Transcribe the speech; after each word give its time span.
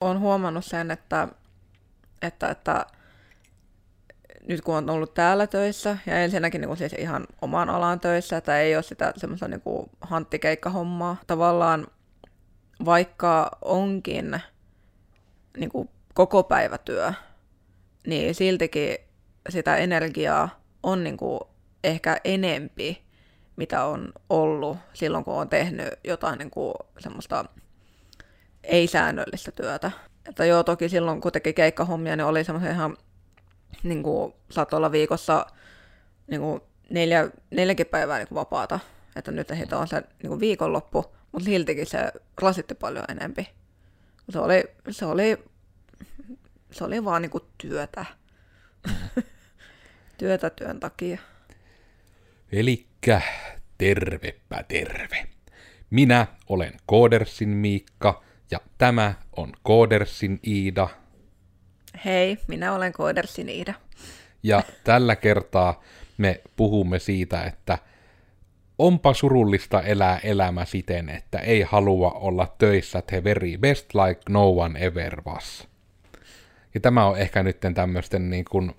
olen 0.00 0.20
huomannut 0.20 0.64
sen, 0.64 0.90
että, 0.90 1.28
että, 2.22 2.48
että 2.48 2.86
nyt 4.48 4.60
kun 4.60 4.76
on 4.76 4.90
ollut 4.90 5.14
täällä 5.14 5.46
töissä, 5.46 5.98
ja 6.06 6.18
ensinnäkin 6.18 6.60
niin 6.60 6.76
siis 6.76 6.92
ihan 6.92 7.26
oman 7.42 7.68
alan 7.70 8.00
töissä, 8.00 8.36
että 8.36 8.60
ei 8.60 8.76
ole 8.76 8.82
sitä 8.82 9.12
semmoista 9.16 9.48
niin 9.48 9.62
hanttikeikkahommaa. 10.00 11.16
Tavallaan 11.26 11.86
vaikka 12.84 13.50
onkin 13.62 14.40
niin 15.56 15.70
kuin 15.70 15.88
koko 16.14 16.42
päivätyö, 16.42 17.12
niin 18.06 18.34
siltikin 18.34 18.96
sitä 19.48 19.76
energiaa 19.76 20.60
on 20.82 21.04
niin 21.04 21.16
kuin 21.16 21.40
ehkä 21.84 22.16
enempi, 22.24 23.02
mitä 23.56 23.84
on 23.84 24.12
ollut 24.30 24.78
silloin, 24.92 25.24
kun 25.24 25.34
on 25.34 25.48
tehnyt 25.48 25.88
jotain 26.04 26.38
niin 26.38 26.50
kuin 26.50 26.74
semmoista 26.98 27.44
ei-säännöllistä 28.62 29.52
työtä. 29.52 29.90
Että 30.28 30.44
joo, 30.44 30.62
toki 30.62 30.88
silloin 30.88 31.20
kun 31.20 31.32
teki 31.32 31.52
keikkahommia, 31.52 32.16
niin 32.16 32.26
oli 32.26 32.44
semmoisia 32.44 32.70
ihan, 32.70 32.96
niin 33.82 34.02
kuin, 34.02 34.34
saattoi 34.50 34.76
olla 34.76 34.92
viikossa 34.92 35.46
niin 36.26 36.40
kuin 36.40 36.60
neljä, 36.90 37.30
neljäkin 37.50 37.86
päivää 37.86 38.18
niin 38.18 38.28
kuin 38.28 38.36
vapaata. 38.36 38.80
Että 39.16 39.30
nyt 39.30 39.50
heitä 39.50 39.78
on 39.78 39.88
se 39.88 40.02
niin 40.22 40.28
kuin 40.28 40.40
viikonloppu, 40.40 41.04
mutta 41.32 41.44
siltikin 41.44 41.86
se 41.86 42.12
rasitti 42.40 42.74
paljon 42.74 43.04
enempi. 43.08 43.48
Se 44.30 44.38
oli, 44.38 44.64
se 44.90 45.06
oli, 45.06 45.38
se 46.70 46.84
oli 46.84 47.04
vaan 47.04 47.22
niin 47.22 47.30
kuin 47.30 47.44
työtä. 47.58 48.04
työtä 50.18 50.50
työn 50.50 50.80
takia. 50.80 51.18
Elikkä 52.52 53.20
tervepä 53.78 54.62
terve. 54.68 55.26
Minä 55.90 56.26
olen 56.48 56.72
Koodersin 56.86 57.48
Miikka 57.48 58.22
ja 58.50 58.60
tämä 58.78 59.14
on 59.36 59.52
Koodersin 59.62 60.40
Iida. 60.46 60.88
Hei, 62.04 62.38
minä 62.48 62.72
olen 62.72 62.92
Koodersin 62.92 63.48
Iida. 63.48 63.74
Ja 64.42 64.62
tällä 64.84 65.16
kertaa 65.16 65.82
me 66.18 66.40
puhumme 66.56 66.98
siitä, 66.98 67.42
että 67.42 67.78
onpa 68.78 69.14
surullista 69.14 69.82
elää 69.82 70.18
elämä 70.18 70.64
siten, 70.64 71.08
että 71.08 71.38
ei 71.38 71.62
halua 71.62 72.10
olla 72.10 72.54
töissä 72.58 73.02
the 73.02 73.24
very 73.24 73.58
best 73.58 73.94
like 73.94 74.20
no 74.28 74.50
one 74.50 74.86
ever 74.86 75.22
was. 75.26 75.68
Ja 76.74 76.80
tämä 76.80 77.06
on 77.06 77.18
ehkä 77.18 77.42
nyt 77.42 77.56
tämmöisten 77.74 78.30
niin 78.30 78.44
kuin 78.50 78.72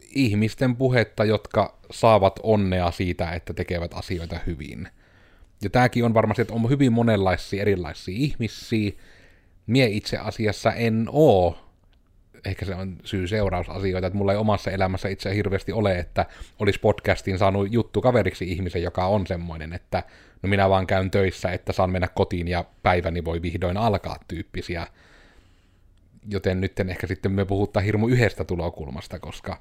ihmisten 0.00 0.76
puhetta, 0.76 1.24
jotka 1.24 1.78
saavat 1.90 2.40
onnea 2.42 2.90
siitä, 2.90 3.30
että 3.30 3.54
tekevät 3.54 3.94
asioita 3.94 4.38
hyvin. 4.46 4.88
Ja 5.62 5.70
tämäkin 5.70 6.04
on 6.04 6.14
varmasti, 6.14 6.42
että 6.42 6.54
on 6.54 6.70
hyvin 6.70 6.92
monenlaisia 6.92 7.62
erilaisia 7.62 8.14
ihmisiä. 8.18 8.92
Mie 9.66 9.86
itse 9.86 10.18
asiassa 10.18 10.72
en 10.72 11.06
oo 11.12 11.58
ehkä 12.44 12.64
se 12.64 12.74
on 12.74 12.96
syy-seurausasioita, 13.04 14.06
että 14.06 14.16
mulla 14.18 14.32
ei 14.32 14.38
omassa 14.38 14.70
elämässä 14.70 15.08
itse 15.08 15.34
hirveästi 15.34 15.72
ole, 15.72 15.98
että 15.98 16.26
olisi 16.58 16.80
podcastin 16.80 17.38
saanut 17.38 17.72
juttu 17.72 18.00
kaveriksi 18.00 18.52
ihmisen, 18.52 18.82
joka 18.82 19.06
on 19.06 19.26
semmoinen, 19.26 19.72
että 19.72 20.02
no 20.42 20.48
minä 20.48 20.70
vaan 20.70 20.86
käyn 20.86 21.10
töissä, 21.10 21.50
että 21.50 21.72
saan 21.72 21.90
mennä 21.90 22.08
kotiin 22.08 22.48
ja 22.48 22.64
päiväni 22.82 23.24
voi 23.24 23.42
vihdoin 23.42 23.76
alkaa 23.76 24.16
tyyppisiä. 24.28 24.86
Joten 26.28 26.60
nyt 26.60 26.80
ehkä 26.80 27.06
sitten 27.06 27.32
me 27.32 27.44
puhuttaa 27.44 27.82
hirmu 27.82 28.08
yhdestä 28.08 28.44
tulokulmasta, 28.44 29.18
koska 29.18 29.60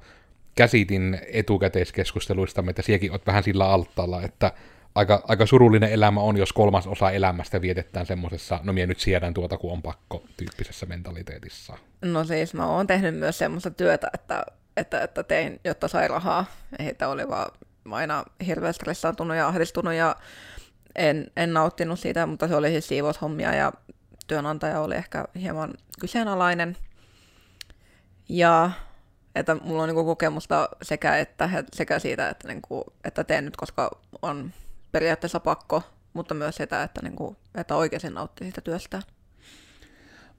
käsitin 0.56 1.20
etukäteiskeskusteluista, 1.32 2.64
että 2.70 2.82
siekin 2.82 3.12
olet 3.12 3.28
vähän 3.28 3.44
sillä 3.44 3.70
altaalla, 3.70 4.22
että 4.22 4.52
aika, 4.96 5.24
aika 5.28 5.46
surullinen 5.46 5.92
elämä 5.92 6.22
on, 6.22 6.38
jos 6.38 6.54
kolmas 6.54 6.88
osa 6.88 7.12
elämästä 7.12 7.62
vietetään 7.62 8.06
semmoisessa, 8.06 8.60
no 8.64 8.74
minä 8.74 8.88
nyt 8.88 9.00
siedän 9.00 9.34
tuota, 9.34 9.58
kun 9.58 9.72
on 9.72 9.82
pakko, 9.82 10.24
tyyppisessä 10.38 10.86
mentaliteetissa. 10.86 11.78
No 12.02 12.24
siis 12.24 12.54
mä 12.54 12.68
oon 12.68 12.88
tehnyt 12.88 13.16
myös 13.16 13.38
semmoista 13.38 13.72
työtä, 13.72 14.10
että, 14.14 14.46
että, 14.78 15.02
että 15.02 15.24
tein, 15.24 15.60
jotta 15.64 15.88
sai 15.88 16.08
rahaa. 16.08 16.46
Heitä 16.80 17.10
oli 17.10 17.28
vaan 17.28 17.52
aina 17.92 18.24
hirveän 18.46 18.74
stressaantunut 18.74 19.38
ja 19.38 19.48
ahdistunut 19.48 19.94
ja 19.94 20.16
en, 20.96 21.32
en 21.38 21.54
nauttinut 21.54 22.00
siitä, 22.00 22.26
mutta 22.26 22.48
se 22.48 22.56
oli 22.56 22.70
siis 22.70 22.88
siivoushommia 22.88 23.54
ja 23.54 23.72
työnantaja 24.28 24.82
oli 24.82 24.96
ehkä 24.96 25.26
hieman 25.42 25.74
kyseenalainen. 26.00 26.78
Ja 28.30 28.72
että 29.36 29.56
mulla 29.56 29.84
on 29.84 29.90
niin 29.90 30.06
kokemusta 30.06 30.70
sekä, 30.82 31.18
että, 31.18 31.50
sekä 31.74 32.00
siitä, 32.00 32.30
että, 32.30 32.48
niin 32.48 32.62
kuin, 32.62 32.84
että 33.04 33.24
teen 33.24 33.46
nyt, 33.46 33.58
koska 33.58 33.92
on 34.22 34.54
periaatteessa 34.96 35.40
pakko, 35.40 35.84
mutta 36.14 36.34
myös 36.34 36.56
sitä, 36.56 36.84
että, 36.84 37.02
niin 37.02 37.16
kuin, 37.16 37.38
että 37.56 37.76
oikeasti 37.76 38.10
nauttii 38.10 38.46
siitä 38.46 38.62
työstä. 38.62 39.02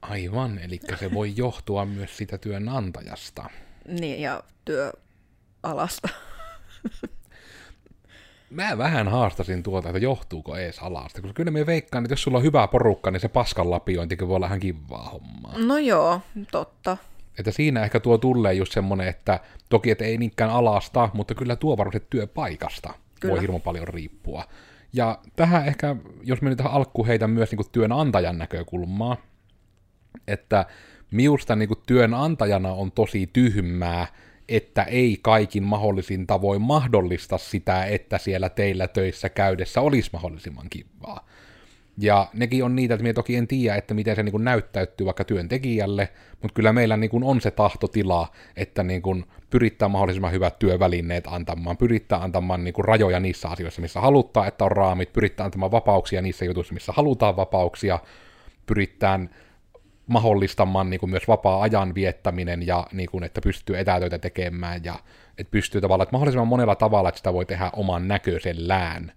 Aivan, 0.02 0.58
eli 0.58 0.80
se 0.98 1.14
voi 1.14 1.32
johtua 1.36 1.84
myös 1.84 2.16
sitä 2.16 2.38
työnantajasta. 2.38 3.50
Niin, 3.88 4.20
ja 4.20 4.42
työalasta. 4.64 6.08
Mä 8.50 8.78
vähän 8.78 9.08
haastasin 9.08 9.62
tuota, 9.62 9.88
että 9.88 9.98
johtuuko 9.98 10.56
ees 10.56 10.78
alasta, 10.78 11.20
koska 11.20 11.34
kyllä 11.34 11.50
me 11.50 11.66
veikkaan, 11.66 12.04
että 12.04 12.12
jos 12.12 12.22
sulla 12.22 12.38
on 12.38 12.44
hyvä 12.44 12.68
porukka, 12.68 13.10
niin 13.10 13.20
se 13.20 13.28
paskan 13.28 13.70
lapiointikin 13.70 14.28
voi 14.28 14.36
olla 14.36 14.46
ihan 14.46 14.60
kivaa 14.60 15.08
hommaa. 15.10 15.58
No 15.58 15.78
joo, 15.78 16.20
totta. 16.50 16.96
Että 17.38 17.50
siinä 17.50 17.84
ehkä 17.84 18.00
tuo 18.00 18.18
tulee 18.18 18.54
just 18.54 18.72
semmoinen, 18.72 19.08
että 19.08 19.40
toki 19.68 19.90
että 19.90 20.04
ei 20.04 20.18
niinkään 20.18 20.50
alasta, 20.50 21.10
mutta 21.14 21.34
kyllä 21.34 21.56
tuo 21.56 21.76
varmasti 21.76 22.06
työpaikasta 22.10 22.94
kyllä. 23.20 23.32
voi 23.32 23.40
hirveän 23.40 23.62
paljon 23.62 23.88
riippua. 23.88 24.44
Ja 24.92 25.18
tähän 25.36 25.66
ehkä, 25.66 25.96
jos 26.22 26.42
me 26.42 26.48
nyt 26.48 26.56
tähän 26.56 26.72
alkuun 26.72 27.06
heitän 27.06 27.30
myös 27.30 27.50
niin 27.50 27.56
kuin 27.56 27.70
työnantajan 27.72 28.38
näkökulmaa, 28.38 29.16
että 30.28 30.66
miusta 31.10 31.56
niin 31.56 31.68
kuin 31.68 31.80
työnantajana 31.86 32.72
on 32.72 32.92
tosi 32.92 33.30
tyhmää, 33.32 34.06
että 34.48 34.82
ei 34.82 35.18
kaikin 35.22 35.62
mahdollisin 35.62 36.26
tavoin 36.26 36.62
mahdollista 36.62 37.38
sitä, 37.38 37.84
että 37.84 38.18
siellä 38.18 38.48
teillä 38.48 38.88
töissä 38.88 39.28
käydessä 39.28 39.80
olisi 39.80 40.10
mahdollisimman 40.12 40.66
kivaa. 40.70 41.26
Ja 41.98 42.28
nekin 42.34 42.64
on 42.64 42.76
niitä, 42.76 42.94
että 42.94 43.02
minä 43.02 43.12
toki 43.12 43.36
en 43.36 43.46
tiedä, 43.46 43.76
että 43.76 43.94
miten 43.94 44.16
se 44.16 44.22
niin 44.22 44.32
kuin 44.32 44.44
näyttäytyy 44.44 45.06
vaikka 45.06 45.24
työntekijälle, 45.24 46.08
mutta 46.42 46.54
kyllä 46.54 46.72
meillä 46.72 46.96
niin 46.96 47.10
kuin 47.10 47.24
on 47.24 47.40
se 47.40 47.50
tahtotila, 47.50 48.28
että 48.56 48.82
niin 48.82 49.02
kuin 49.02 49.24
pyrittää 49.50 49.88
mahdollisimman 49.88 50.32
hyvät 50.32 50.58
työvälineet 50.58 51.24
antamaan, 51.26 51.76
pyrittää 51.76 52.22
antamaan 52.22 52.64
niin 52.64 52.74
kuin 52.74 52.84
rajoja 52.84 53.20
niissä 53.20 53.48
asioissa, 53.48 53.82
missä 53.82 54.00
halutaan, 54.00 54.48
että 54.48 54.64
on 54.64 54.72
raamit, 54.72 55.12
pyrittää 55.12 55.44
antamaan 55.44 55.72
vapauksia 55.72 56.22
niissä 56.22 56.44
jutuissa, 56.44 56.74
missä 56.74 56.92
halutaan 56.92 57.36
vapauksia, 57.36 57.98
pyritään 58.66 59.30
mahdollistamaan 60.06 60.90
niin 60.90 61.00
kuin 61.00 61.10
myös 61.10 61.28
vapaa-ajan 61.28 61.94
viettäminen 61.94 62.66
ja 62.66 62.86
niin 62.92 63.10
kuin, 63.10 63.24
että 63.24 63.40
pystyy 63.40 63.78
etätöitä 63.78 64.18
tekemään 64.18 64.84
ja 64.84 64.94
että 65.38 65.50
pystyy 65.50 65.80
tavallaan, 65.80 66.04
että 66.04 66.14
mahdollisimman 66.14 66.48
monella 66.48 66.74
tavalla, 66.74 67.08
että 67.08 67.18
sitä 67.18 67.32
voi 67.32 67.46
tehdä 67.46 67.70
oman 67.72 68.08
näköisellään 68.08 69.12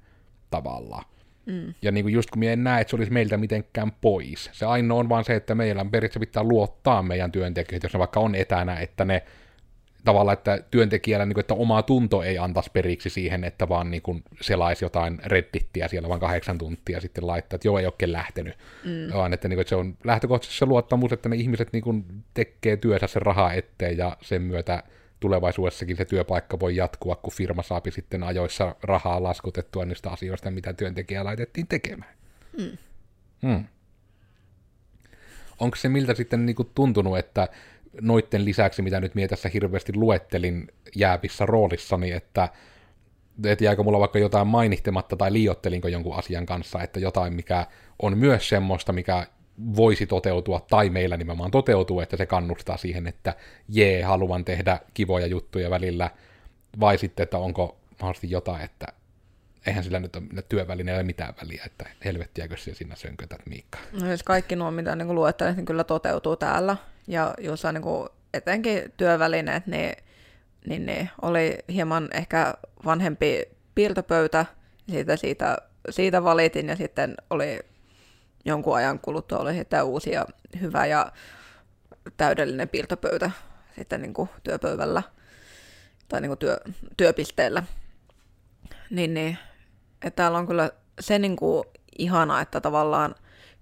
tavalla. 0.50 1.04
Mm. 1.46 1.74
Ja 1.82 1.92
niin 1.92 2.04
kuin 2.04 2.14
just 2.14 2.30
kun 2.30 2.40
minä 2.40 2.54
en 2.54 2.64
näe, 2.64 2.82
että 2.82 2.92
se 2.92 2.96
olisi 2.96 3.12
meiltä 3.12 3.38
mitenkään 3.38 3.92
pois. 4.02 4.50
Se 4.54 4.66
ainoa 4.66 5.00
on 5.00 5.10
vaan 5.10 5.24
se, 5.24 5.36
että 5.36 5.56
meillä 5.56 5.86
periaatteessa 5.86 6.20
pitää 6.20 6.44
luottaa 6.44 7.04
meidän 7.04 7.32
työntekijöitä, 7.32 7.86
jos 7.86 7.94
ne 7.94 8.00
vaikka 8.00 8.20
on 8.20 8.36
etänä, 8.36 8.80
että 8.80 9.06
ne 9.06 9.24
tavallaan, 10.06 10.34
että 10.34 10.64
työntekijällä, 10.72 11.26
niin 11.26 11.34
kuin, 11.34 11.42
että 11.42 11.54
oma 11.54 11.84
tunto 11.84 12.24
ei 12.24 12.38
antaisi 12.38 12.70
periksi 12.74 13.10
siihen, 13.10 13.44
että 13.44 13.70
vaan 13.70 13.92
niin 13.92 14.02
kuin 14.02 14.24
selaisi 14.42 14.86
jotain 14.86 15.20
reddittiä 15.26 15.88
siellä 15.88 16.10
vaan 16.10 16.20
kahdeksan 16.20 16.58
tuntia 16.58 17.02
sitten 17.02 17.28
laittaa, 17.28 17.56
että 17.56 17.68
joo, 17.68 17.80
ei 17.80 17.86
olekin 17.86 18.12
lähtenyt. 18.12 18.58
Mm. 18.86 19.14
Vaan 19.14 19.34
että, 19.34 19.48
niin 19.48 19.56
kuin, 19.56 19.62
että 19.62 19.70
se 19.70 19.76
on 19.76 19.98
lähtökohtaisesti 20.04 20.60
se 20.60 20.66
luottamus, 20.66 21.12
että 21.12 21.30
ne 21.30 21.36
ihmiset 21.36 21.74
niin 21.74 21.84
kuin, 21.84 22.06
tekee 22.34 22.78
työssä 22.78 23.08
sen 23.08 23.22
rahaa 23.22 23.54
eteen 23.54 23.98
ja 23.98 24.18
sen 24.22 24.42
myötä 24.42 24.84
tulevaisuudessakin 25.20 25.98
se 25.98 26.06
työpaikka 26.06 26.60
voi 26.60 26.76
jatkua, 26.76 27.16
kun 27.16 27.34
firma 27.34 27.64
saapi 27.64 27.92
sitten 27.92 28.24
ajoissa 28.24 28.76
rahaa 28.84 29.24
laskutettua 29.24 29.86
niistä 29.86 30.10
asioista, 30.10 30.52
mitä 30.52 30.74
työntekijä 30.74 31.24
laitettiin 31.24 31.68
tekemään. 31.68 32.14
Mm. 32.58 32.78
Hmm. 33.42 33.66
Onko 35.60 35.76
se 35.76 35.90
miltä 35.90 36.14
sitten 36.14 36.46
niinku 36.46 36.64
tuntunut, 36.64 37.18
että 37.18 37.48
noitten 38.02 38.46
lisäksi, 38.46 38.82
mitä 38.82 39.00
nyt 39.00 39.16
minä 39.16 39.28
tässä 39.28 39.50
hirveästi 39.50 39.94
luettelin 39.96 40.68
jäävissä 40.96 41.46
roolissani, 41.46 42.12
että 42.12 42.50
et 43.46 43.62
jääkö 43.62 43.84
mulla 43.84 44.00
vaikka 44.00 44.20
jotain 44.20 44.48
mainihtematta 44.48 45.16
tai 45.16 45.34
liiottelinko 45.34 45.88
jonkun 45.88 46.16
asian 46.16 46.46
kanssa, 46.46 46.84
että 46.84 47.00
jotain, 47.00 47.34
mikä 47.34 47.68
on 48.02 48.18
myös 48.18 48.50
semmoista, 48.50 48.94
mikä 48.94 49.28
voisi 49.76 50.06
toteutua, 50.06 50.66
tai 50.70 50.90
meillä 50.90 51.18
nimenomaan 51.18 51.52
toteutuu, 51.52 52.00
että 52.00 52.18
se 52.18 52.26
kannustaa 52.26 52.78
siihen, 52.78 53.08
että 53.08 53.34
jee, 53.70 54.04
haluan 54.04 54.46
tehdä 54.46 54.80
kivoja 54.94 55.28
juttuja 55.28 55.70
välillä, 55.70 56.12
vai 56.80 56.98
sitten, 56.98 57.24
että 57.24 57.38
onko 57.38 57.78
mahdollisesti 58.02 58.32
jotain, 58.32 58.62
että 58.62 58.88
eihän 59.66 59.84
sillä 59.84 60.00
nyt 60.00 60.16
ole 60.16 60.44
työvälineellä 60.50 61.04
mitään 61.04 61.34
väliä, 61.42 61.64
että 61.66 61.86
helvettiäkö 62.06 62.58
se 62.58 62.74
sinä 62.74 62.96
sönkötät 62.96 63.42
Miikka. 63.46 63.80
No 64.02 64.12
jos 64.12 64.24
kaikki 64.24 64.56
nuo, 64.56 64.72
mitä 64.72 64.96
niin 64.96 65.16
luettelet, 65.16 65.56
niin 65.56 65.66
kyllä 65.66 65.84
toteutuu 65.84 66.36
täällä, 66.36 66.78
ja 67.08 67.34
jos 67.38 67.64
niin 67.64 68.10
etenkin 68.34 68.94
työvälineet, 68.98 69.68
niin, 69.68 69.94
niin, 70.68 70.86
niin 70.86 71.10
oli 71.22 71.58
hieman 71.74 72.10
ehkä 72.14 72.54
vanhempi 72.86 73.44
piirtopöytä, 73.76 74.46
siitä, 74.90 75.16
siitä, 75.16 75.58
siitä 75.90 76.24
valitin, 76.24 76.68
ja 76.68 76.76
sitten 76.76 77.16
oli 77.30 77.60
jonkun 78.46 78.76
ajan 78.76 79.00
kuluttua 79.00 79.38
oli 79.38 79.54
sitten 79.54 79.84
uusi 79.84 80.12
ja 80.12 80.26
hyvä 80.62 80.86
ja 80.86 81.12
täydellinen 82.18 82.70
piirtopöytä 82.70 83.32
sitten 83.76 84.02
niin 84.02 84.14
kuin 84.14 84.30
työpöydällä 84.44 85.04
tai 86.10 86.22
niin 86.22 86.30
kuin 86.30 86.40
työ, 86.40 86.58
työpisteellä. 86.98 87.64
Niin, 88.90 89.14
niin 89.14 89.38
että 90.02 90.16
täällä 90.16 90.38
on 90.38 90.48
kyllä 90.48 90.72
se 91.00 91.20
niin 91.20 91.36
kuin 91.36 91.64
ihana, 91.98 92.42
että 92.42 92.62
tavallaan 92.62 93.16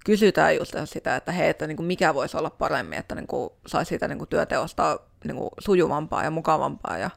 kysytään 0.06 0.56
just 0.56 0.76
sitä, 0.86 1.16
että 1.16 1.32
hei, 1.32 1.50
että 1.50 1.68
niin 1.68 1.78
kuin 1.78 1.88
mikä 1.88 2.14
voisi 2.14 2.38
olla 2.38 2.50
paremmin, 2.50 3.00
että 3.00 3.16
niin 3.16 3.28
kuin 3.28 3.50
saisi 3.68 3.90
siitä 3.90 4.08
niin 4.08 4.18
kuin 4.18 4.30
työteosta 4.30 5.00
niin 5.24 5.38
kuin 5.38 5.50
sujuvampaa 5.60 6.24
ja 6.24 6.32
mukavampaa 6.32 6.98
ja 6.98 7.10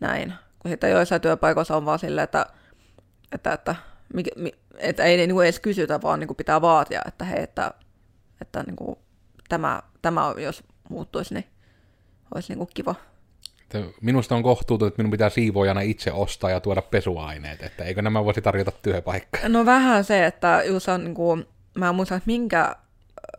näin. 0.00 0.34
Kun 0.58 0.70
sitten 0.70 0.90
joissain 0.90 1.20
työpaikoissa 1.20 1.76
on 1.76 1.86
vaan 1.86 1.98
silleen, 1.98 2.24
että, 2.24 2.46
että, 3.32 3.52
että, 3.52 3.74
että, 4.18 4.30
että 4.78 5.04
ei 5.04 5.16
niin 5.16 5.32
kuin 5.32 5.44
edes 5.44 5.60
kysytä, 5.60 6.02
vaan 6.02 6.20
niin 6.20 6.28
kuin 6.28 6.36
pitää 6.36 6.60
vaatia, 6.60 7.02
että 7.08 7.24
hei, 7.24 7.42
että, 7.42 7.74
että 8.40 8.62
niin 8.62 8.76
kuin 8.76 8.98
tämä, 9.48 9.82
tämä, 10.02 10.34
jos 10.36 10.62
muuttuisi, 10.88 11.34
niin 11.34 11.46
olisi 12.34 12.52
niin 12.52 12.58
kuin 12.58 12.70
kiva. 12.74 12.94
Minusta 14.00 14.34
on 14.34 14.42
kohtuutonta, 14.42 14.88
että 14.88 15.02
minun 15.02 15.10
pitää 15.10 15.30
siivoojana 15.30 15.80
itse 15.80 16.12
ostaa 16.12 16.50
ja 16.50 16.60
tuoda 16.60 16.82
pesuaineet, 16.82 17.62
että 17.62 17.84
eikö 17.84 18.02
nämä 18.02 18.24
voisi 18.24 18.42
tarjota 18.42 18.70
työpaikkaa? 18.70 19.48
No 19.48 19.66
vähän 19.66 20.04
se, 20.04 20.26
että 20.26 20.62
just 20.66 20.88
on 20.88 21.04
niin 21.04 21.14
kuin, 21.14 21.46
mä 21.74 21.88
en 21.88 21.94
muista, 21.94 22.14
että 22.14 22.26
minkä, 22.26 22.76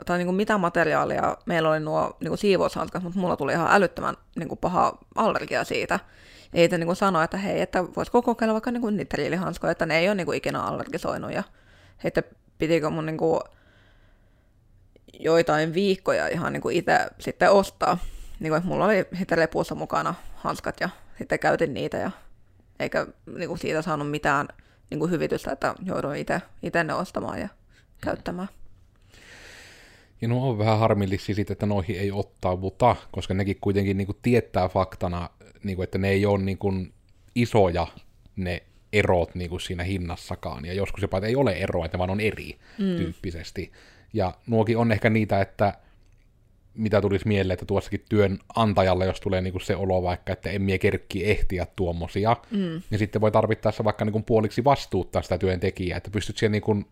tai 0.06 0.18
niin 0.18 0.26
kuin 0.26 0.36
mitä 0.36 0.58
materiaalia 0.58 1.38
meillä 1.46 1.70
oli 1.70 1.80
nuo 1.80 2.18
niin 2.20 2.30
kuin 2.30 2.38
siivoushanskat, 2.38 3.04
mutta 3.04 3.20
mulla 3.20 3.38
tuli 3.38 3.52
ihan 3.52 3.68
älyttömän 3.72 4.16
niin 4.36 4.48
kuin 4.48 4.60
paha 4.60 4.98
allergia 5.16 5.64
siitä. 5.64 6.00
Ei 6.54 6.64
että 6.64 6.78
niin 6.78 6.86
kuin 6.88 6.96
sanoa, 6.96 7.24
että 7.24 7.38
hei, 7.38 7.62
että 7.62 7.84
voisiko 7.96 8.22
kokeilla 8.22 8.54
vaikka 8.54 8.72
niin 8.72 8.82
kuin 8.82 8.98
nitriilihanskoja, 8.98 9.72
että 9.72 9.86
ne 9.86 10.00
ei 10.00 10.10
ole 10.10 10.16
niin 10.16 10.26
kuin 10.26 10.38
ikinä 10.38 10.64
allergisoinut. 10.64 11.32
Ja 11.34 11.44
että 12.04 12.24
pitikö 12.58 12.90
mun 12.90 13.06
niin 13.06 13.18
kuin 13.18 13.40
joitain 15.20 15.74
viikkoja 15.74 16.28
ihan 16.28 16.54
niin 16.54 16.62
kuin 16.62 16.76
itse 16.76 17.08
sitten 17.20 17.52
ostaa. 17.52 17.98
Niin 18.40 18.52
kuin, 18.52 18.58
että 18.58 18.70
mulla 18.70 18.86
oli 18.86 19.06
sitten 19.18 19.40
lepuussa 19.40 19.76
mukana 19.76 20.16
hanskat 20.36 20.76
ja 20.80 20.90
sitten 21.18 21.40
käytin 21.40 21.74
niitä 21.74 21.98
ja 21.98 22.12
eikä 22.80 23.08
niin 23.36 23.48
kuin 23.48 23.60
siitä 23.60 23.82
saanut 23.82 24.12
mitään 24.12 24.48
niin 24.90 25.00
kuin 25.00 25.12
hyvitystä, 25.12 25.52
että 25.52 25.76
jouduin 25.84 26.26
itse 26.64 26.84
ne 26.84 26.94
ostamaan 26.94 27.40
ja 27.40 27.50
käyttämään. 28.02 28.48
Ja 30.22 30.28
nuo 30.28 30.50
on 30.50 30.58
vähän 30.58 30.80
harmillisia 30.80 31.36
siitä, 31.36 31.54
että 31.54 31.66
noihin 31.66 32.00
ei 32.00 32.12
ottauduta, 32.12 32.96
koska 33.12 33.34
nekin 33.34 33.58
kuitenkin 33.62 33.98
niin 33.98 34.06
kuin 34.06 34.18
tietää 34.22 34.70
faktana, 34.70 35.30
niin 35.64 35.76
kuin, 35.76 35.84
että 35.84 35.98
ne 35.98 36.10
ei 36.10 36.26
ole 36.26 36.44
niin 36.44 36.58
kuin 36.58 36.94
isoja 37.36 37.88
ne 38.36 38.64
erot 38.94 39.36
niin 39.36 39.50
kuin 39.50 39.62
siinä 39.62 39.84
hinnassakaan. 39.84 40.66
Ja 40.66 40.74
joskus 40.74 41.02
jopa, 41.02 41.18
että 41.18 41.28
ei 41.28 41.36
ole 41.36 41.52
eroa, 41.54 41.86
että 41.86 41.98
vaan 41.98 42.10
on 42.10 42.20
eri 42.20 42.60
mm. 42.78 42.98
tyyppisesti. 42.98 43.72
Ja 44.14 44.34
nuokin 44.48 44.78
on 44.78 44.92
ehkä 44.92 45.10
niitä, 45.10 45.42
että 45.42 45.74
mitä 46.74 47.02
tulisi 47.02 47.28
mieleen, 47.28 47.54
että 47.54 47.66
tuossakin 47.66 48.06
työnantajalle, 48.10 49.06
jos 49.06 49.20
tulee 49.20 49.42
niinku 49.42 49.60
se 49.60 49.76
olo 49.76 50.04
vaikka, 50.04 50.34
että 50.34 50.50
en 50.50 50.62
mie 50.62 50.78
kerkki 50.78 51.30
ehtiä 51.30 51.68
tuommoisia, 51.76 52.38
mm. 52.52 52.82
niin 52.90 53.00
sitten 53.00 53.22
voi 53.22 53.32
tarvittaessa 53.32 53.84
vaikka 53.84 54.06
niinku 54.06 54.22
puoliksi 54.22 54.64
vastuuttaa 54.64 55.22
sitä 55.22 55.38
työntekijää, 55.38 55.98
että 55.98 56.10
pystyt 56.10 56.38
siihen 56.38 56.52
niinku 56.52 56.84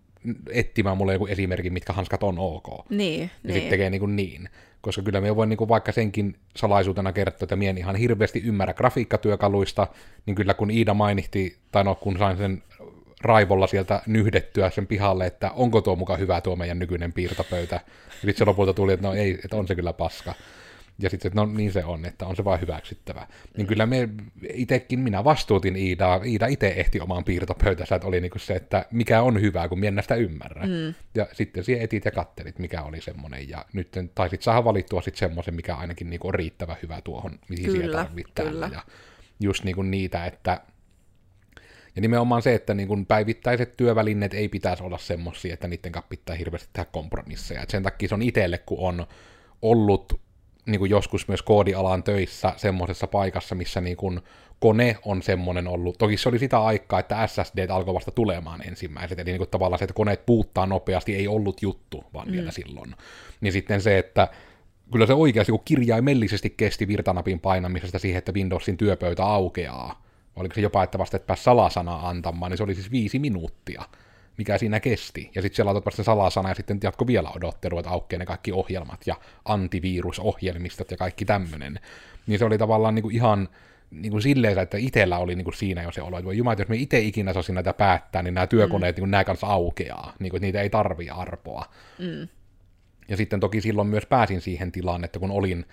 etsimään 0.51 0.98
mulle 0.98 1.13
joku 1.13 1.25
esimerkin, 1.27 1.74
mitkä 1.74 1.94
hanskat 1.94 2.24
on 2.24 2.39
ok. 2.39 2.68
Niin, 2.89 3.21
ja 3.21 3.30
niin. 3.44 3.54
sitten 3.54 3.69
tekee 3.69 3.89
niin, 3.89 4.16
niin. 4.16 4.50
Koska 4.81 5.01
kyllä 5.01 5.21
me 5.21 5.36
voin 5.36 5.50
niin 5.50 5.57
kuin 5.57 5.68
vaikka 5.68 5.92
senkin 5.92 6.36
salaisuutena 6.56 7.13
kertoa, 7.13 7.45
että 7.45 7.56
mien 7.56 7.77
ihan 7.77 7.95
hirveästi 7.95 8.42
ymmärrä 8.45 8.74
grafiikkatyökaluista, 8.74 9.88
niin 10.25 10.36
kyllä 10.36 10.54
kun 10.54 10.71
Iida 10.71 10.94
mainihti, 10.94 11.57
tai 11.71 11.83
no 11.83 11.95
kun 11.95 12.18
sain 12.18 12.38
sen 12.38 12.63
raivolla 13.21 13.68
sieltä 13.68 14.01
nyhdettyä 14.06 14.69
sen 14.69 14.88
pihalle, 14.88 15.25
että 15.25 15.51
onko 15.51 15.81
tuo 15.81 15.95
mukaan 15.95 16.19
hyvä 16.19 16.42
tuo 16.42 16.56
meidän 16.56 16.80
nykyinen 16.80 17.13
piirtopöytä. 17.13 17.75
Ja 17.75 17.81
sitten 18.13 18.38
se 18.38 18.45
lopulta 18.45 18.74
tuli, 18.74 18.94
että 18.94 19.07
no 19.07 19.13
ei, 19.13 19.39
että 19.44 19.57
on 19.57 19.68
se 19.68 19.75
kyllä 19.75 19.94
paska. 19.94 20.33
Ja 20.99 21.09
sitten, 21.09 21.31
no 21.35 21.45
niin 21.45 21.71
se 21.71 21.85
on, 21.85 22.05
että 22.05 22.25
on 22.25 22.35
se 22.35 22.45
vain 22.45 22.61
hyväksyttävä. 22.61 23.27
Niin 23.57 23.67
kyllä 23.67 23.85
me 23.85 24.09
itsekin, 24.53 24.99
minä 24.99 25.23
vastuutin 25.23 25.75
Iidaa, 25.75 26.21
Iida 26.23 26.47
itse 26.47 26.67
ehti 26.67 26.99
omaan 26.99 27.23
piirtopöytänsä, 27.23 27.95
että 27.95 28.07
oli 28.07 28.21
niinku 28.21 28.39
se, 28.39 28.53
että 28.53 28.85
mikä 28.91 29.21
on 29.21 29.41
hyvää, 29.41 29.67
kun 29.67 29.79
minä 29.79 30.01
sitä 30.01 30.15
ymmärrä. 30.15 30.65
Mm. 30.65 30.93
Ja 31.15 31.27
sitten 31.33 31.63
siihen 31.63 31.83
etit 31.83 32.05
ja 32.05 32.11
kattelit, 32.11 32.59
mikä 32.59 32.81
oli 32.81 33.01
semmoinen, 33.01 33.49
ja 33.49 33.65
nyt 33.73 33.91
taisit 34.15 34.41
saada 34.41 34.63
valittua 34.63 35.01
sitten 35.01 35.19
semmoisen, 35.19 35.55
mikä 35.55 35.75
ainakin 35.75 36.09
niinku 36.09 36.27
on 36.27 36.33
riittävän 36.33 36.77
hyvä 36.83 37.01
tuohon, 37.01 37.39
mihin 37.49 37.65
kyllä, 37.65 37.77
siihen 37.77 37.91
tarvittaa. 37.91 38.45
Ja 38.45 38.83
just 39.39 39.63
niinku 39.63 39.81
niitä, 39.81 40.25
että 40.25 40.61
ja 41.95 42.01
nimenomaan 42.01 42.41
se, 42.41 42.55
että 42.55 42.73
niin 42.73 42.87
kun 42.87 43.05
päivittäiset 43.05 43.77
työvälineet 43.77 44.33
ei 44.33 44.49
pitäisi 44.49 44.83
olla 44.83 44.97
semmoisia, 44.97 45.53
että 45.53 45.67
niiden 45.67 45.91
kanssa 45.91 46.09
pitää 46.09 46.35
hirveästi 46.35 46.69
tehdä 46.73 46.89
kompromisseja. 46.91 47.61
Et 47.61 47.69
sen 47.69 47.83
takia 47.83 48.09
se 48.09 48.15
on 48.15 48.21
itselle, 48.21 48.57
kun 48.57 48.79
on 48.79 49.07
ollut 49.61 50.21
niin 50.71 50.80
kuin 50.80 50.92
joskus 50.92 51.27
myös 51.27 51.42
koodialan 51.42 52.04
töissä 52.04 52.54
semmoisessa 52.57 53.07
paikassa, 53.07 53.56
missä 53.56 53.81
niin 53.81 53.98
kuin 53.98 54.21
kone 54.60 54.98
on 55.06 55.21
semmoinen 55.21 55.68
ollut. 55.68 55.98
Toki 55.98 56.18
se 56.18 56.30
oli 56.30 56.39
sitä 56.39 56.63
aikaa, 56.63 57.00
että 57.00 57.27
SSD 57.27 57.69
alkoi 57.69 57.94
vasta 57.94 58.12
tulemaan 58.12 58.68
ensimmäiset, 58.68 59.19
eli 59.19 59.31
niin 59.31 59.38
kuin 59.38 59.50
tavallaan 59.50 59.80
se, 59.80 59.86
että 59.86 59.94
koneet 59.94 60.25
puuttaa 60.25 60.66
nopeasti, 60.66 61.16
ei 61.16 61.27
ollut 61.27 61.62
juttu 61.62 62.04
vaan 62.13 62.27
mm. 62.27 62.31
vielä 62.31 62.51
silloin. 62.51 62.95
Niin 63.42 63.54
sitten 63.54 63.81
se, 63.81 63.98
että 63.98 64.27
kyllä 64.92 65.06
se 65.06 65.13
oikeasti 65.13 65.51
kun 65.51 65.62
kirjaimellisesti 65.66 66.50
kesti 66.50 66.88
virtanapin 66.88 67.39
painamisesta 67.39 68.00
siihen, 68.00 68.18
että 68.18 68.31
Windowsin 68.31 68.77
työpöytä 68.77 69.25
aukeaa, 69.25 70.04
oliko 70.36 70.56
se 70.56 70.62
jopa, 70.62 70.83
että 70.83 70.98
vasta 70.98 71.18
et 71.18 71.27
pääsi 71.27 71.44
salasana 71.44 71.95
antamaan, 71.95 72.51
niin 72.51 72.57
se 72.57 72.63
oli 72.63 72.75
siis 72.75 72.92
viisi 72.92 73.19
minuuttia 73.19 73.83
mikä 74.39 74.57
siinä 74.57 74.80
kesti. 74.80 75.31
Ja 75.36 75.41
sitten 75.41 75.56
siellä 75.56 75.69
laitat 75.69 75.86
vasta 75.86 76.03
salasana 76.03 76.50
ja 76.50 76.56
sitten 76.56 76.80
jatko 76.83 77.07
vielä 77.07 77.30
odottelua, 77.30 77.80
että 77.80 77.89
aukeaa 77.89 78.19
ne 78.19 78.25
kaikki 78.25 78.51
ohjelmat 78.51 79.07
ja 79.07 79.15
antivirusohjelmistot 79.45 80.91
ja 80.91 80.97
kaikki 80.97 81.25
tämmöinen. 81.25 81.80
Niin 82.27 82.39
se 82.39 82.45
oli 82.45 82.57
tavallaan 82.57 82.95
niin 82.95 83.03
kuin 83.03 83.15
ihan 83.15 83.50
niin 83.91 84.12
kuin 84.12 84.21
silleen, 84.21 84.59
että 84.59 84.77
itsellä 84.77 85.18
oli 85.18 85.36
niin 85.36 85.44
kuin 85.44 85.56
siinä 85.56 85.83
jo 85.83 85.91
se 85.91 86.01
olo, 86.01 86.18
että 86.18 86.25
voi 86.25 86.38
jumala, 86.38 86.56
jos 86.59 86.68
me 86.68 86.75
itse 86.75 87.00
ikinä 87.00 87.33
saisin 87.33 87.56
näitä 87.56 87.74
päättää, 87.74 88.24
niin 88.24 88.33
nämä 88.33 88.47
työkoneet, 88.47 88.97
mm. 88.97 89.01
niin 89.01 89.12
nämä 89.12 89.24
kanssa 89.24 89.47
aukeaa, 89.47 90.13
niin 90.19 90.30
kuin, 90.30 90.38
että 90.38 90.45
niitä 90.45 90.62
ei 90.62 90.69
tarvi 90.69 91.09
arpoa. 91.09 91.65
Mm. 91.97 92.27
Ja 93.07 93.18
sitten 93.18 93.39
toki 93.39 93.62
silloin 93.62 93.88
myös 93.88 94.06
pääsin 94.06 94.42
siihen 94.42 94.71
tilaan, 94.71 95.03
että 95.03 95.19
kun 95.19 95.31
olin 95.31 95.65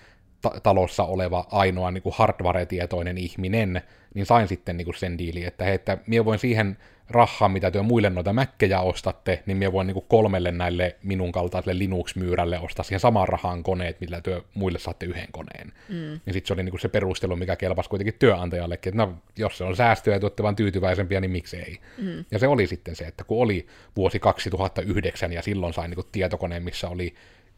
ta- 0.43 0.61
talossa 0.63 1.05
oleva 1.05 1.47
ainoa 1.51 1.91
niin 1.91 2.03
kuin 2.03 2.15
hardware-tietoinen 2.19 3.19
ihminen, 3.19 3.83
niin 4.15 4.27
sain 4.27 4.49
sitten 4.49 4.77
niin 4.77 4.85
kuin 4.85 4.99
sen 4.99 5.19
diili, 5.19 5.45
että 5.45 5.65
hei, 5.65 5.75
että 5.75 5.99
minä 6.07 6.25
voin 6.25 6.39
siihen 6.39 6.77
rahaa, 7.11 7.49
mitä 7.49 7.71
työ 7.71 7.83
muille 7.83 8.11
noita 8.11 8.33
mäkkejä 8.33 8.81
ostatte, 8.81 9.43
niin 9.47 9.57
minä 9.57 9.73
voin 9.73 9.87
niin 9.87 9.95
kuin 9.95 10.07
kolmelle 10.09 10.53
näille 10.53 10.97
minun 11.03 11.33
kaltaiselle 11.33 11.79
Linux-myyrälle 11.79 12.59
ostaa 12.59 12.85
siihen 12.85 13.01
samaan 13.01 13.29
rahaan 13.29 13.63
koneet, 13.63 14.01
millä 14.01 14.21
työ 14.21 14.43
muille 14.55 14.79
saatte 14.79 15.07
yhden 15.07 15.29
koneen. 15.33 15.73
Mm. 15.89 16.13
Ja 16.27 16.33
sitten 16.33 16.47
se 16.47 16.53
oli 16.53 16.63
niin 16.63 16.71
kuin 16.71 16.81
se 16.81 16.89
perustelu, 16.89 17.37
mikä 17.37 17.57
kelpasi 17.57 17.89
kuitenkin 17.89 18.15
työnantajallekin, 18.19 18.91
että 18.91 19.07
no, 19.07 19.15
jos 19.37 19.59
se 19.59 19.65
on 19.65 19.77
säästöä 19.77 20.15
ja 20.15 20.21
tuotte 20.21 20.43
vaan 20.43 20.57
tyytyväisempiä, 20.57 21.21
niin 21.21 21.31
miksei. 21.31 21.79
Mm. 21.99 22.25
Ja 22.31 22.39
se 22.39 22.49
oli 22.49 22.67
sitten 22.67 22.97
se, 22.97 23.05
että 23.05 23.25
kun 23.25 23.43
oli 23.43 23.67
vuosi 23.97 24.19
2009 24.19 25.33
ja 25.33 25.43
silloin 25.43 25.75
sain 25.75 25.91
niin 25.91 25.97
kuin 25.97 26.09
tietokoneen, 26.13 26.63
missä 26.63 26.89
oli 26.89 27.15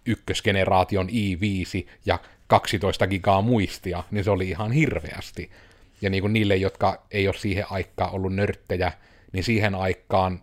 ykkösgeneraation 0.07 1.09
i5 1.09 1.89
ja 2.07 2.19
12 2.47 3.07
gigaa 3.07 3.43
muistia, 3.43 4.05
niin 4.11 4.25
se 4.25 4.31
oli 4.31 4.49
ihan 4.49 4.73
hirveästi. 4.73 5.51
Ja 6.03 6.11
niin 6.11 6.21
kuin 6.21 6.33
niille, 6.33 6.57
jotka 6.57 7.03
ei 7.11 7.29
ole 7.29 7.37
siihen 7.37 7.65
aikaan 7.71 8.13
ollut 8.13 8.35
nörttejä, 8.35 8.93
niin 9.33 9.45
siihen 9.45 9.75
aikaan 9.75 10.43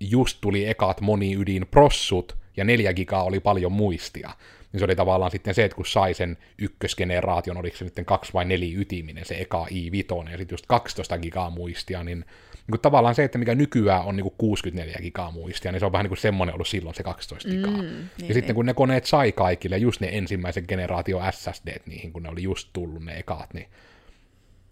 just 0.00 0.38
tuli 0.40 0.68
ekat 0.68 1.00
moniydin 1.00 1.66
prossut, 1.70 2.36
ja 2.56 2.64
4 2.64 2.94
gigaa 2.94 3.22
oli 3.22 3.40
paljon 3.40 3.72
muistia. 3.72 4.30
Niin 4.72 4.78
se 4.78 4.84
oli 4.84 4.96
tavallaan 4.96 5.30
sitten 5.30 5.54
se, 5.54 5.64
että 5.64 5.76
kun 5.76 5.86
sai 5.86 6.14
sen 6.14 6.38
ykkösgeneraation, 6.58 7.56
oliko 7.56 7.76
se 7.76 7.84
sitten 7.84 8.04
kaksi 8.04 8.32
vai 8.32 8.44
neljä 8.44 8.80
ytiminen, 8.80 9.24
se 9.24 9.34
eka 9.40 9.66
i5, 9.70 10.30
ja 10.30 10.38
sitten 10.38 10.54
just 10.54 10.66
12 10.66 11.18
gigaa 11.18 11.50
muistia, 11.50 12.04
niin 12.04 12.18
niin 12.18 12.72
kuin 12.72 12.80
tavallaan 12.80 13.14
se, 13.14 13.24
että 13.24 13.38
mikä 13.38 13.54
nykyään 13.54 14.04
on 14.04 14.16
niin 14.16 14.22
kuin 14.22 14.34
64 14.38 14.96
gigaa 15.02 15.30
muistia, 15.30 15.72
niin 15.72 15.80
se 15.80 15.86
on 15.86 15.92
vähän 15.92 16.04
niin 16.04 16.10
kuin 16.10 16.18
semmoinen 16.18 16.54
ollut 16.54 16.68
silloin 16.68 16.94
se 16.94 17.02
12 17.02 17.48
gigaa. 17.48 17.70
Mm, 17.70 17.78
niin, 17.78 18.08
ja 18.18 18.34
sitten 18.34 18.42
niin. 18.42 18.54
kun 18.54 18.66
ne 18.66 18.74
koneet 18.74 19.06
sai 19.06 19.32
kaikille 19.32 19.78
just 19.78 20.00
ne 20.00 20.08
ensimmäisen 20.12 20.64
generaation 20.68 21.32
SSD 21.32 21.68
niihin, 21.86 22.12
kun 22.12 22.22
ne 22.22 22.28
oli 22.28 22.42
just 22.42 22.68
tullut 22.72 23.04
ne 23.04 23.18
ekaat, 23.18 23.54
niin 23.54 23.66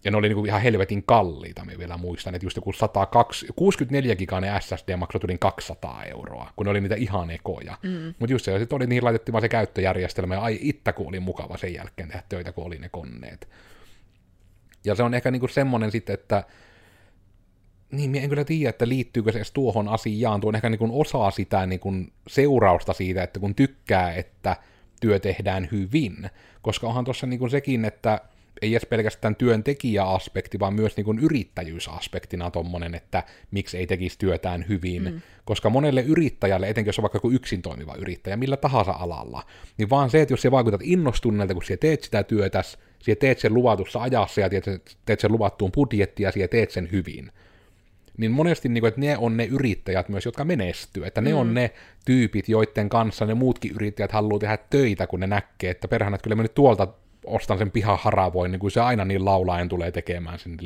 ja 0.05 0.11
ne 0.11 0.17
oli 0.17 0.29
niin 0.29 0.35
kuin 0.35 0.45
ihan 0.45 0.61
helvetin 0.61 1.03
kalliita, 1.03 1.65
me 1.65 1.77
vielä 1.77 1.97
muistan, 1.97 2.35
että 2.35 2.45
just 2.45 2.55
joku 2.55 2.73
102, 2.73 3.47
64 3.55 4.15
gigainen 4.15 4.61
SSD 4.61 4.95
maksoi 4.97 5.21
tulin 5.21 5.39
200 5.39 6.03
euroa, 6.03 6.51
kun 6.55 6.65
ne 6.65 6.69
oli 6.69 6.81
niitä 6.81 6.95
ihan 6.95 7.29
ekoja. 7.29 7.77
Mm. 7.83 8.13
Mutta 8.19 8.33
just 8.33 8.45
se, 8.45 8.59
sitten 8.59 8.75
oli, 8.75 8.87
niihin 8.87 9.03
laitettiin 9.03 9.33
vaan 9.33 9.41
se 9.41 9.49
käyttöjärjestelmä, 9.49 10.35
ja 10.35 10.41
ai 10.41 10.59
itta, 10.61 10.93
kun 10.93 11.07
oli 11.07 11.19
mukava 11.19 11.57
sen 11.57 11.73
jälkeen 11.73 12.09
tehdä 12.09 12.23
töitä, 12.29 12.51
kun 12.51 12.65
oli 12.65 12.77
ne 12.77 12.89
koneet. 12.89 13.47
Ja 14.85 14.95
se 14.95 15.03
on 15.03 15.13
ehkä 15.13 15.31
niin 15.31 15.39
kuin 15.39 15.49
semmoinen 15.49 15.91
sitten, 15.91 16.13
että 16.13 16.43
niin, 17.91 18.15
en 18.15 18.29
kyllä 18.29 18.43
tiedä, 18.43 18.69
että 18.69 18.87
liittyykö 18.87 19.31
se 19.31 19.37
edes 19.37 19.51
tuohon 19.51 19.87
asiaan. 19.87 20.41
Tuo 20.41 20.49
on 20.49 20.55
ehkä 20.55 20.69
niin 20.69 20.79
kuin 20.79 20.91
osa 20.91 21.31
sitä 21.31 21.65
niin 21.65 21.79
kuin 21.79 22.13
seurausta 22.27 22.93
siitä, 22.93 23.23
että 23.23 23.39
kun 23.39 23.55
tykkää, 23.55 24.13
että 24.13 24.55
työ 25.01 25.19
tehdään 25.19 25.67
hyvin. 25.71 26.29
Koska 26.61 26.87
onhan 26.87 27.05
tuossa 27.05 27.27
niin 27.27 27.39
kuin 27.39 27.51
sekin, 27.51 27.85
että 27.85 28.21
ei 28.61 28.73
edes 28.73 28.85
pelkästään 28.85 29.35
työntekijäaspekti, 29.35 30.59
vaan 30.59 30.73
myös 30.73 30.97
niin 30.97 31.05
kuin 31.05 31.19
yrittäjyysaspektina 31.19 32.51
tommonen, 32.51 32.95
että 32.95 33.23
miksi 33.51 33.77
ei 33.77 33.87
tekisi 33.87 34.19
työtään 34.19 34.65
hyvin. 34.69 35.03
Mm. 35.03 35.21
Koska 35.45 35.69
monelle 35.69 36.01
yrittäjälle, 36.01 36.69
etenkin 36.69 36.89
jos 36.89 36.99
on 36.99 37.03
vaikka 37.03 37.15
joku 37.15 37.31
yksin 37.31 37.61
toimiva 37.61 37.95
yrittäjä, 37.95 38.37
millä 38.37 38.57
tahansa 38.57 38.91
alalla, 38.91 39.43
niin 39.77 39.89
vaan 39.89 40.09
se, 40.09 40.21
että 40.21 40.33
jos 40.33 40.41
sä 40.41 40.51
vaikutat 40.51 40.81
innostuneelta, 40.83 41.53
kun 41.53 41.63
sä 41.63 41.77
teet 41.77 42.03
sitä 42.03 42.23
työtä, 42.23 42.63
sä 42.63 43.15
teet 43.19 43.39
sen 43.39 43.53
luvatussa 43.53 44.01
ajassa 44.01 44.41
ja 44.41 44.49
teet, 45.05 45.19
sen 45.19 45.31
luvattuun 45.31 45.71
budjettia 45.71 46.27
ja 46.27 46.31
sä 46.31 46.47
teet 46.47 46.71
sen 46.71 46.89
hyvin, 46.91 47.31
niin 48.17 48.31
monesti 48.31 48.69
niin 48.69 48.81
kuin, 48.81 48.87
että 48.87 49.01
ne 49.01 49.17
on 49.17 49.37
ne 49.37 49.45
yrittäjät 49.45 50.09
myös, 50.09 50.25
jotka 50.25 50.45
menestyy, 50.45 51.05
että 51.05 51.21
ne 51.21 51.29
mm. 51.29 51.37
on 51.37 51.53
ne 51.53 51.71
tyypit, 52.05 52.49
joiden 52.49 52.89
kanssa 52.89 53.25
ne 53.25 53.33
muutkin 53.33 53.71
yrittäjät 53.71 54.11
haluaa 54.11 54.39
tehdä 54.39 54.57
töitä, 54.69 55.07
kun 55.07 55.19
ne 55.19 55.27
näkee, 55.27 55.69
että 55.69 55.87
perhana, 55.87 56.15
että 56.15 56.23
kyllä 56.23 56.35
mä 56.35 56.41
nyt 56.41 56.55
tuolta 56.55 56.87
ostan 57.27 57.57
sen 57.57 57.71
pihaharavoin, 57.71 58.51
niin 58.51 58.59
kuin 58.59 58.71
se 58.71 58.81
aina 58.81 59.05
niin 59.05 59.25
laulaen 59.25 59.69
tulee 59.69 59.91
tekemään 59.91 60.39
sen, 60.39 60.57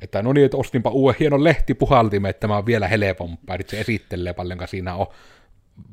että 0.00 0.22
no 0.22 0.32
niin, 0.32 0.44
että 0.44 0.56
ostinpa 0.56 0.90
uuden 0.90 1.16
hienon 1.20 1.44
lehtipuhaltimen, 1.44 2.30
että 2.30 2.40
tämä 2.40 2.56
on 2.56 2.66
vielä 2.66 2.88
helpompaa, 2.88 3.56
että 3.60 3.70
se 3.70 3.80
esittelee 3.80 4.32
paljonko 4.32 4.66
siinä 4.66 4.94
on 4.94 5.06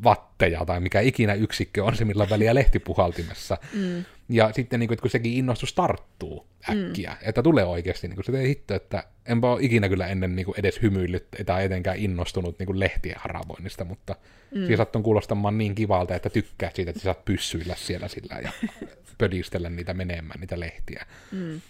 vatteja 0.03 0.65
tai 0.65 0.79
mikä 0.79 0.99
ikinä 0.99 1.33
yksikkö 1.33 1.83
on 1.83 1.95
se, 1.95 2.05
millä 2.05 2.27
väliä 2.29 2.55
lehtipuhaltimessa. 2.55 3.57
Mm. 3.73 4.05
Ja 4.29 4.51
sitten, 4.53 4.79
niin 4.79 4.87
kuin, 4.87 4.93
että 4.93 5.01
kun 5.01 5.11
sekin 5.11 5.33
innostus 5.33 5.73
tarttuu 5.73 6.47
äkkiä, 6.69 7.09
mm. 7.09 7.29
että 7.29 7.43
tulee 7.43 7.65
oikeasti, 7.65 8.07
niin 8.07 8.15
kuin 8.15 8.25
se 8.25 8.47
hitto, 8.47 8.73
että 8.73 9.03
enpä 9.25 9.51
ole 9.51 9.63
ikinä 9.63 9.89
kyllä 9.89 10.07
ennen 10.07 10.35
niin 10.35 10.45
kuin 10.45 10.59
edes 10.59 10.81
hymyillyt 10.81 11.27
tai 11.45 11.65
etenkään 11.65 11.97
innostunut 11.97 12.59
niin 12.59 12.67
kuin 12.67 12.79
lehtien 12.79 13.15
haravoinnista, 13.19 13.85
mutta 13.85 14.15
mm. 14.51 14.59
siinä 14.59 14.77
sattuu 14.77 15.01
kuulostamaan 15.01 15.57
niin 15.57 15.75
kivalta, 15.75 16.15
että 16.15 16.29
tykkää 16.29 16.71
siitä, 16.73 16.91
että 16.91 16.99
sä 16.99 17.03
saat 17.03 17.25
pyssyillä 17.25 17.75
siellä 17.77 18.07
sillä 18.07 18.39
ja 18.43 18.51
pödistellä 19.17 19.69
niitä 19.69 19.93
menemään, 19.93 20.39
niitä 20.39 20.59
lehtiä. 20.59 21.05
Mm. 21.31 21.61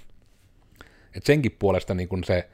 Et 1.16 1.26
senkin 1.26 1.56
puolesta 1.60 1.94
niin 1.94 2.10
kuin 2.10 2.24
se 2.24 2.50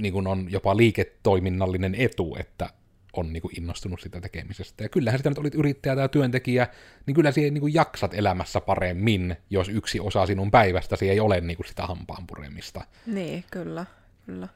niin 0.00 0.12
kuin 0.12 0.26
on 0.26 0.46
jopa 0.50 0.76
liiketoiminnallinen 0.76 1.94
etu, 1.94 2.36
että 2.40 2.70
on 3.18 3.32
niin 3.32 3.42
kuin 3.42 3.58
innostunut 3.58 4.00
sitä 4.00 4.20
tekemisestä. 4.20 4.82
Ja 4.82 4.88
kyllähän 4.88 5.18
sitä 5.18 5.30
nyt 5.30 5.38
olit 5.38 5.54
yrittäjä 5.54 5.96
tai 5.96 6.08
työntekijä, 6.08 6.68
niin 7.06 7.14
kyllä 7.14 7.32
siihen 7.32 7.54
niin 7.54 7.60
kuin 7.60 7.74
jaksat 7.74 8.14
elämässä 8.14 8.60
paremmin, 8.60 9.36
jos 9.50 9.68
yksi 9.68 10.00
osa 10.00 10.26
sinun 10.26 10.50
päivästäsi 10.50 11.10
ei 11.10 11.20
ole 11.20 11.40
niin 11.40 11.56
kuin 11.56 11.66
sitä 11.66 11.86
hampaan 11.86 12.26
puremista. 12.26 12.84
Niin, 13.06 13.44
kyllä, 13.50 13.86
kyllä. 14.26 14.48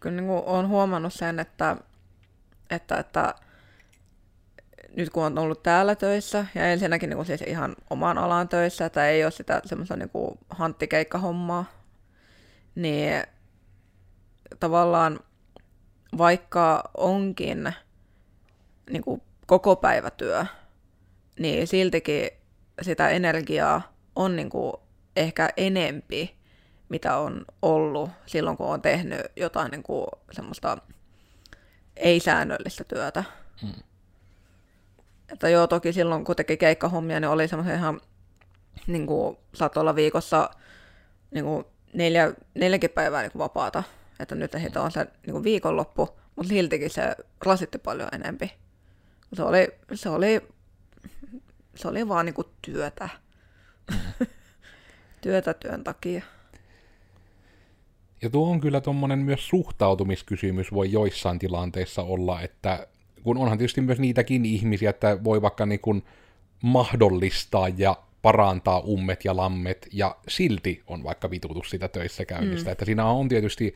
Kyllä 0.00 0.16
niin 0.16 0.26
kuin 0.26 0.42
olen 0.46 0.68
huomannut 0.68 1.12
sen, 1.12 1.40
että, 1.40 1.76
että, 2.70 2.98
että 2.98 3.34
nyt 4.96 5.10
kun 5.10 5.24
on 5.24 5.38
ollut 5.38 5.62
täällä 5.62 5.94
töissä, 5.94 6.46
ja 6.54 6.66
ensinnäkin 6.66 7.10
niin 7.10 7.16
kuin 7.16 7.26
siis 7.26 7.42
ihan 7.42 7.76
omaan 7.90 8.18
alaan 8.18 8.48
töissä, 8.48 8.86
että 8.86 9.08
ei 9.08 9.24
ole 9.24 9.30
sitä 9.30 9.62
semmoista 9.64 9.96
niin 9.96 10.10
kuin 10.10 10.38
hanttikeikkahommaa, 10.50 11.64
niin 12.74 13.22
tavallaan 14.60 15.20
vaikka 16.18 16.90
onkin 16.96 17.72
niin 18.90 19.02
kuin 19.02 19.22
koko 19.46 19.76
päivätyö, 19.76 20.46
niin 21.38 21.66
siltikin 21.66 22.30
sitä 22.82 23.08
energiaa 23.08 23.92
on 24.16 24.36
niin 24.36 24.50
kuin 24.50 24.72
ehkä 25.16 25.48
enempi, 25.56 26.36
mitä 26.88 27.16
on 27.16 27.44
ollut 27.62 28.10
silloin, 28.26 28.56
kun 28.56 28.66
on 28.66 28.82
tehnyt 28.82 29.20
jotain 29.36 29.70
niin 29.70 29.82
kuin 29.82 30.06
semmoista 30.32 30.78
ei-säännöllistä 31.96 32.84
työtä. 32.84 33.24
Hmm. 33.62 33.72
Että 35.32 35.48
joo, 35.48 35.66
toki 35.66 35.92
silloin 35.92 36.24
kun 36.24 36.36
teki 36.36 36.56
keikkahommia, 36.56 37.20
niin 37.20 37.28
oli 37.28 37.48
semmoisia 37.48 37.74
ihan, 37.74 38.00
niin 38.86 39.06
kuin, 39.06 39.36
saattoi 39.54 39.80
olla 39.80 39.94
viikossa 39.94 40.50
niin 41.30 41.44
kuin 41.44 41.64
neljä, 41.92 42.32
neljäkin 42.54 42.90
päivää 42.90 43.22
niin 43.22 43.32
kuin 43.32 43.40
vapaata 43.40 43.82
että 44.20 44.34
nyt 44.34 44.54
heitä 44.54 44.82
on 44.82 44.90
se 44.90 45.06
niin 45.26 45.32
kuin 45.32 45.44
viikonloppu, 45.44 46.08
mutta 46.36 46.48
siltikin 46.48 46.90
se 46.90 47.16
rasitti 47.44 47.78
paljon 47.78 48.08
enempi. 48.12 48.52
Se 49.34 49.42
oli, 49.42 49.68
se 49.94 50.08
oli, 50.08 50.40
se 51.74 51.88
oli 51.88 52.08
vaan 52.08 52.26
niin 52.26 52.34
kuin 52.34 52.48
työtä. 52.62 53.08
työtä 55.22 55.54
työn 55.54 55.84
takia. 55.84 56.22
Ja 58.22 58.30
tuo 58.30 58.50
on 58.50 58.60
kyllä 58.60 58.80
tuommoinen 58.80 59.18
myös 59.18 59.48
suhtautumiskysymys 59.48 60.72
voi 60.72 60.92
joissain 60.92 61.38
tilanteissa 61.38 62.02
olla, 62.02 62.40
että 62.40 62.86
kun 63.22 63.38
onhan 63.38 63.58
tietysti 63.58 63.80
myös 63.80 63.98
niitäkin 63.98 64.44
ihmisiä, 64.44 64.90
että 64.90 65.24
voi 65.24 65.42
vaikka 65.42 65.66
niin 65.66 65.80
kuin 65.80 66.02
mahdollistaa 66.62 67.68
ja 67.68 67.96
parantaa 68.22 68.80
ummet 68.80 69.24
ja 69.24 69.36
lammet, 69.36 69.88
ja 69.92 70.16
silti 70.28 70.82
on 70.86 71.04
vaikka 71.04 71.30
vitutus 71.30 71.70
sitä 71.70 71.88
töissä 71.88 72.24
käynnistä. 72.24 72.70
Mm. 72.70 72.72
Että 72.72 72.84
siinä 72.84 73.06
on 73.06 73.28
tietysti 73.28 73.74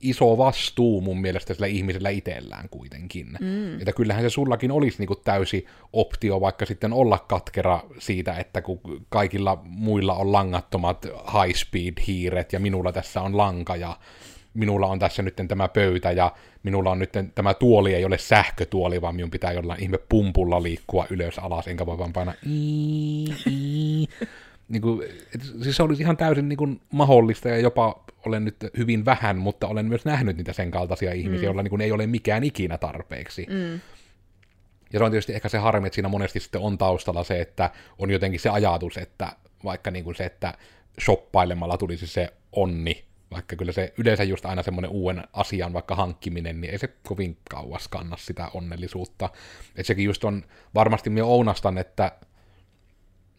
iso 0.00 0.38
vastuu 0.38 1.00
mun 1.00 1.20
mielestä 1.20 1.54
sillä 1.54 1.66
ihmisellä 1.66 2.10
itsellään 2.10 2.68
kuitenkin. 2.68 3.26
Mm. 3.40 3.78
Että 3.78 3.92
kyllähän 3.92 4.22
se 4.22 4.30
sullakin 4.30 4.70
olisi 4.70 4.98
niin 4.98 5.06
kuin 5.06 5.20
täysi 5.24 5.66
optio 5.92 6.40
vaikka 6.40 6.66
sitten 6.66 6.92
olla 6.92 7.18
katkera 7.18 7.80
siitä, 7.98 8.34
että 8.36 8.62
kun 8.62 8.80
kaikilla 9.08 9.62
muilla 9.64 10.14
on 10.14 10.32
langattomat 10.32 11.06
high 11.06 11.56
speed 11.56 11.94
hiiret 12.06 12.52
ja 12.52 12.60
minulla 12.60 12.92
tässä 12.92 13.20
on 13.20 13.36
lanka 13.36 13.76
ja 13.76 13.96
minulla 14.54 14.86
on 14.86 14.98
tässä 14.98 15.22
nyt 15.22 15.34
tämä 15.48 15.68
pöytä 15.68 16.12
ja 16.12 16.32
minulla 16.62 16.90
on 16.90 16.98
nyt 16.98 17.12
tämä 17.34 17.54
tuoli 17.54 17.94
ei 17.94 18.04
ole 18.04 18.18
sähkötuoli, 18.18 19.00
vaan 19.02 19.14
minun 19.14 19.30
pitää 19.30 19.52
jollain 19.52 19.82
ihme 19.82 19.98
pumpulla 20.08 20.62
liikkua 20.62 21.06
ylös 21.10 21.38
alas, 21.38 21.68
enkä 21.68 21.86
voi 21.86 21.98
vaan 21.98 22.12
paina 22.12 22.34
niin 24.68 24.82
kuin, 24.82 25.02
et, 25.34 25.42
siis 25.62 25.76
se 25.76 25.82
olisi 25.82 26.02
ihan 26.02 26.16
täysin 26.16 26.48
niin 26.48 26.56
kuin, 26.56 26.80
mahdollista 26.92 27.48
ja 27.48 27.58
jopa 27.58 28.04
olen 28.26 28.44
nyt 28.44 28.56
hyvin 28.76 29.04
vähän, 29.04 29.38
mutta 29.38 29.66
olen 29.66 29.86
myös 29.86 30.04
nähnyt 30.04 30.36
niitä 30.36 30.52
sen 30.52 30.70
kaltaisia 30.70 31.12
ihmisiä, 31.12 31.38
mm. 31.38 31.44
joilla 31.44 31.62
niin 31.62 31.70
kuin, 31.70 31.80
ei 31.80 31.92
ole 31.92 32.06
mikään 32.06 32.44
ikinä 32.44 32.78
tarpeeksi. 32.78 33.46
Mm. 33.50 33.80
Ja 34.92 34.98
se 34.98 35.04
on 35.04 35.10
tietysti 35.10 35.34
ehkä 35.34 35.48
se 35.48 35.58
harmi, 35.58 35.86
että 35.86 35.94
siinä 35.94 36.08
monesti 36.08 36.40
sitten 36.40 36.60
on 36.60 36.78
taustalla 36.78 37.24
se, 37.24 37.40
että 37.40 37.70
on 37.98 38.10
jotenkin 38.10 38.40
se 38.40 38.48
ajatus, 38.48 38.96
että 38.96 39.32
vaikka 39.64 39.90
niin 39.90 40.04
kuin 40.04 40.16
se, 40.16 40.24
että 40.24 40.54
shoppailemalla 41.00 41.78
tulisi 41.78 42.06
se 42.06 42.32
onni, 42.52 43.04
vaikka 43.30 43.56
kyllä 43.56 43.72
se 43.72 43.92
yleensä 43.98 44.24
just 44.24 44.46
aina 44.46 44.62
semmoinen 44.62 44.90
uuden 44.90 45.24
asian 45.32 45.72
vaikka 45.72 45.94
hankkiminen, 45.94 46.60
niin 46.60 46.70
ei 46.70 46.78
se 46.78 46.88
kovin 47.02 47.36
kauas 47.50 47.88
kanna 47.88 48.16
sitä 48.16 48.50
onnellisuutta. 48.54 49.30
Että 49.68 49.82
sekin 49.82 50.04
just 50.04 50.24
on, 50.24 50.42
varmasti 50.74 51.10
minä 51.10 51.24
ounastan, 51.24 51.78
että 51.78 52.12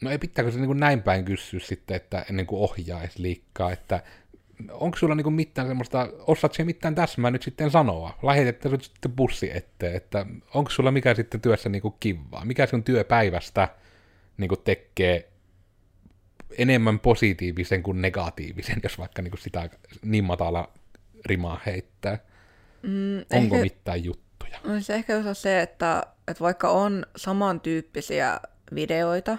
No 0.01 0.11
ei 0.11 0.17
pitääkö 0.17 0.51
se 0.51 0.59
niin 0.59 0.77
näin 0.77 1.01
päin 1.01 1.25
kysyä 1.25 1.59
sitten, 1.59 1.95
että 1.95 2.25
ennen 2.29 2.45
kuin 2.45 2.61
ohjaisi 2.61 3.21
liikkaa, 3.21 3.71
että 3.71 4.03
onko 4.71 4.97
sulla 4.97 5.15
niin 5.15 5.33
mitään 5.33 5.67
semmoista, 5.67 6.09
osaat 6.19 6.53
se 6.53 6.63
mitään 6.63 6.95
täsmää 6.95 7.31
nyt 7.31 7.43
sitten 7.43 7.71
sanoa? 7.71 8.17
Lähetettä 8.23 8.69
nyt 8.69 8.83
sitten 8.83 9.11
bussi 9.11 9.57
eteen, 9.57 9.95
että 9.95 10.25
onko 10.53 10.69
sulla 10.69 10.91
mikä 10.91 11.13
sitten 11.13 11.41
työssä 11.41 11.69
niin 11.69 11.81
kivaa? 11.99 12.45
Mikä 12.45 12.65
sun 12.65 12.83
työpäivästä 12.83 13.67
niin 14.37 14.51
tekee 14.63 15.29
enemmän 16.57 16.99
positiivisen 16.99 17.83
kuin 17.83 18.01
negatiivisen, 18.01 18.79
jos 18.83 18.99
vaikka 18.99 19.21
niin 19.21 19.37
sitä 19.37 19.69
niin 20.01 20.23
matala 20.23 20.73
rimaa 21.25 21.61
heittää? 21.65 22.19
Mm, 22.81 23.17
Onko 23.33 23.55
ehkä, 23.55 23.63
mitään 23.63 24.03
juttuja? 24.03 24.59
No 24.63 24.81
se 24.81 24.93
ehkä 24.93 25.17
on 25.17 25.35
se, 25.35 25.61
että, 25.61 26.03
että 26.27 26.43
vaikka 26.43 26.69
on 26.69 27.05
samantyyppisiä 27.15 28.39
videoita, 28.75 29.37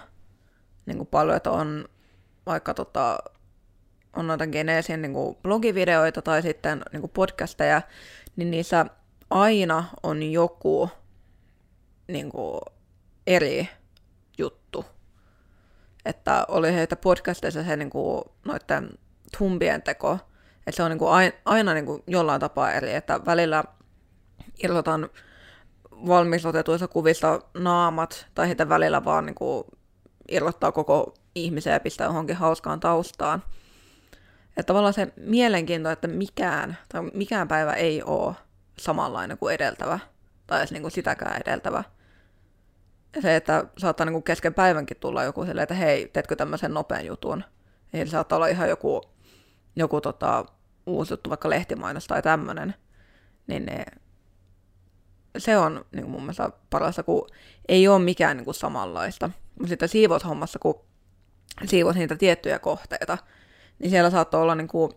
niin 0.86 0.96
kuin 0.96 1.08
paljon, 1.08 1.36
että 1.36 1.50
on 1.50 1.88
vaikka 2.46 2.74
tota, 2.74 3.18
on 4.16 4.26
noita 4.26 4.46
Geneesin 4.46 5.02
niin 5.02 5.12
kuin 5.12 5.36
blogivideoita 5.42 6.22
tai 6.22 6.42
sitten 6.42 6.82
niin 6.92 7.00
kuin 7.00 7.10
podcasteja, 7.10 7.82
niin 8.36 8.50
niissä 8.50 8.86
aina 9.30 9.84
on 10.02 10.22
joku 10.22 10.90
niin 12.08 12.30
kuin 12.30 12.60
eri 13.26 13.68
juttu. 14.38 14.84
Että 16.04 16.44
oli 16.48 16.74
heitä 16.74 16.96
podcasteissa 16.96 17.64
se 17.64 17.76
niin 17.76 17.90
kuin, 17.90 18.22
noiden 18.44 18.90
tumbien 19.38 19.82
teko, 19.82 20.18
että 20.66 20.76
se 20.76 20.82
on 20.82 20.90
niin 20.90 20.98
kuin 20.98 21.32
aina, 21.44 21.74
niin 21.74 21.86
kuin 21.86 22.02
jollain 22.06 22.40
tapaa 22.40 22.72
eri, 22.72 22.94
että 22.94 23.20
välillä 23.26 23.64
irrotan 24.64 25.10
valmisotetuissa 25.90 26.88
kuvissa 26.88 27.40
naamat, 27.54 28.26
tai 28.34 28.46
heitä 28.46 28.68
välillä 28.68 29.04
vaan 29.04 29.26
niin 29.26 29.34
kuin 29.34 29.64
irrottaa 30.28 30.72
koko 30.72 31.14
ihmisen 31.34 31.72
ja 31.72 31.80
pistää 31.80 32.06
johonkin 32.06 32.36
hauskaan 32.36 32.80
taustaan. 32.80 33.42
Että 34.56 34.66
tavallaan 34.66 34.94
se 34.94 35.12
mielenkiinto, 35.16 35.90
että 35.90 36.08
mikään, 36.08 36.78
tai 36.88 37.02
mikään 37.14 37.48
päivä 37.48 37.72
ei 37.72 38.02
ole 38.02 38.34
samanlainen 38.78 39.38
kuin 39.38 39.54
edeltävä, 39.54 39.98
tai 40.46 40.58
edes 40.58 40.72
niin 40.72 40.82
kuin 40.82 40.92
sitäkään 40.92 41.42
edeltävä. 41.46 41.84
Ja 43.16 43.22
se, 43.22 43.36
että 43.36 43.64
saattaa 43.78 44.06
niin 44.06 44.12
kuin 44.12 44.22
kesken 44.22 44.54
päivänkin 44.54 44.96
tulla 45.00 45.24
joku 45.24 45.44
silleen, 45.44 45.62
että 45.62 45.74
hei, 45.74 46.08
teetkö 46.08 46.36
tämmöisen 46.36 46.74
nopean 46.74 47.06
jutun? 47.06 47.44
Eli 47.92 48.08
saattaa 48.08 48.36
olla 48.36 48.46
ihan 48.46 48.68
joku, 48.68 49.02
joku 49.76 50.00
tota, 50.00 50.44
uusi 50.86 51.12
juttu, 51.12 51.30
vaikka 51.30 51.50
lehtimainos 51.50 52.06
tai 52.06 52.22
tämmöinen. 52.22 52.74
Niin 53.46 53.66
ne, 53.66 53.84
se 55.38 55.58
on 55.58 55.84
niin 55.92 56.02
kuin 56.02 56.10
mun 56.10 56.22
mielestä 56.22 56.50
parasta, 56.70 57.02
kun 57.02 57.28
ei 57.68 57.88
ole 57.88 57.98
mikään 57.98 58.36
niin 58.36 58.44
kuin 58.44 58.54
samanlaista. 58.54 59.30
Mutta 59.54 59.68
sitten 59.68 59.88
siivoushommassa, 59.88 60.58
kun 60.58 60.84
siivos 61.64 61.96
niitä 61.96 62.16
tiettyjä 62.16 62.58
kohteita, 62.58 63.18
niin 63.78 63.90
siellä 63.90 64.10
saattoi 64.10 64.42
olla 64.42 64.54
niin 64.54 64.68
kuin, 64.68 64.92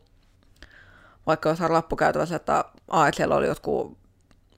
vaikka 1.28 1.50
jossain 1.50 1.70
rappukäytävässä, 1.70 2.36
että, 2.36 2.66
a, 2.88 3.08
että 3.08 3.18
siellä 3.18 3.36
oli 3.36 3.48
jotkut 3.48 3.98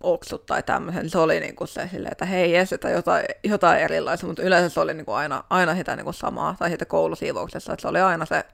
oksut 0.04 0.46
tai 0.46 0.64
tämmöisen, 0.64 1.02
niin 1.02 1.10
se 1.10 1.18
oli 1.18 1.40
niin 1.40 1.56
kuin 1.56 1.68
se 1.68 1.90
silleen, 1.92 2.12
että 2.12 2.26
hei, 2.26 2.56
että 2.56 2.90
jotain, 2.90 3.26
jotain 3.44 3.80
erilaista, 3.80 4.28
mutta 4.28 4.42
yleensä 4.44 4.74
se 4.74 4.80
oli 4.80 4.94
niin 4.94 5.06
kuin 5.06 5.16
aina, 5.16 5.44
aina 5.50 5.76
sitä 5.76 5.96
niin 5.96 6.04
kuin 6.04 6.14
samaa, 6.14 6.56
tai 6.60 6.70
sitten 6.70 6.88
koulusiivouksessa, 6.88 7.74
että 7.74 7.82
se 7.82 7.88
oli 7.88 8.00
aina 8.00 8.26
se 8.26 8.46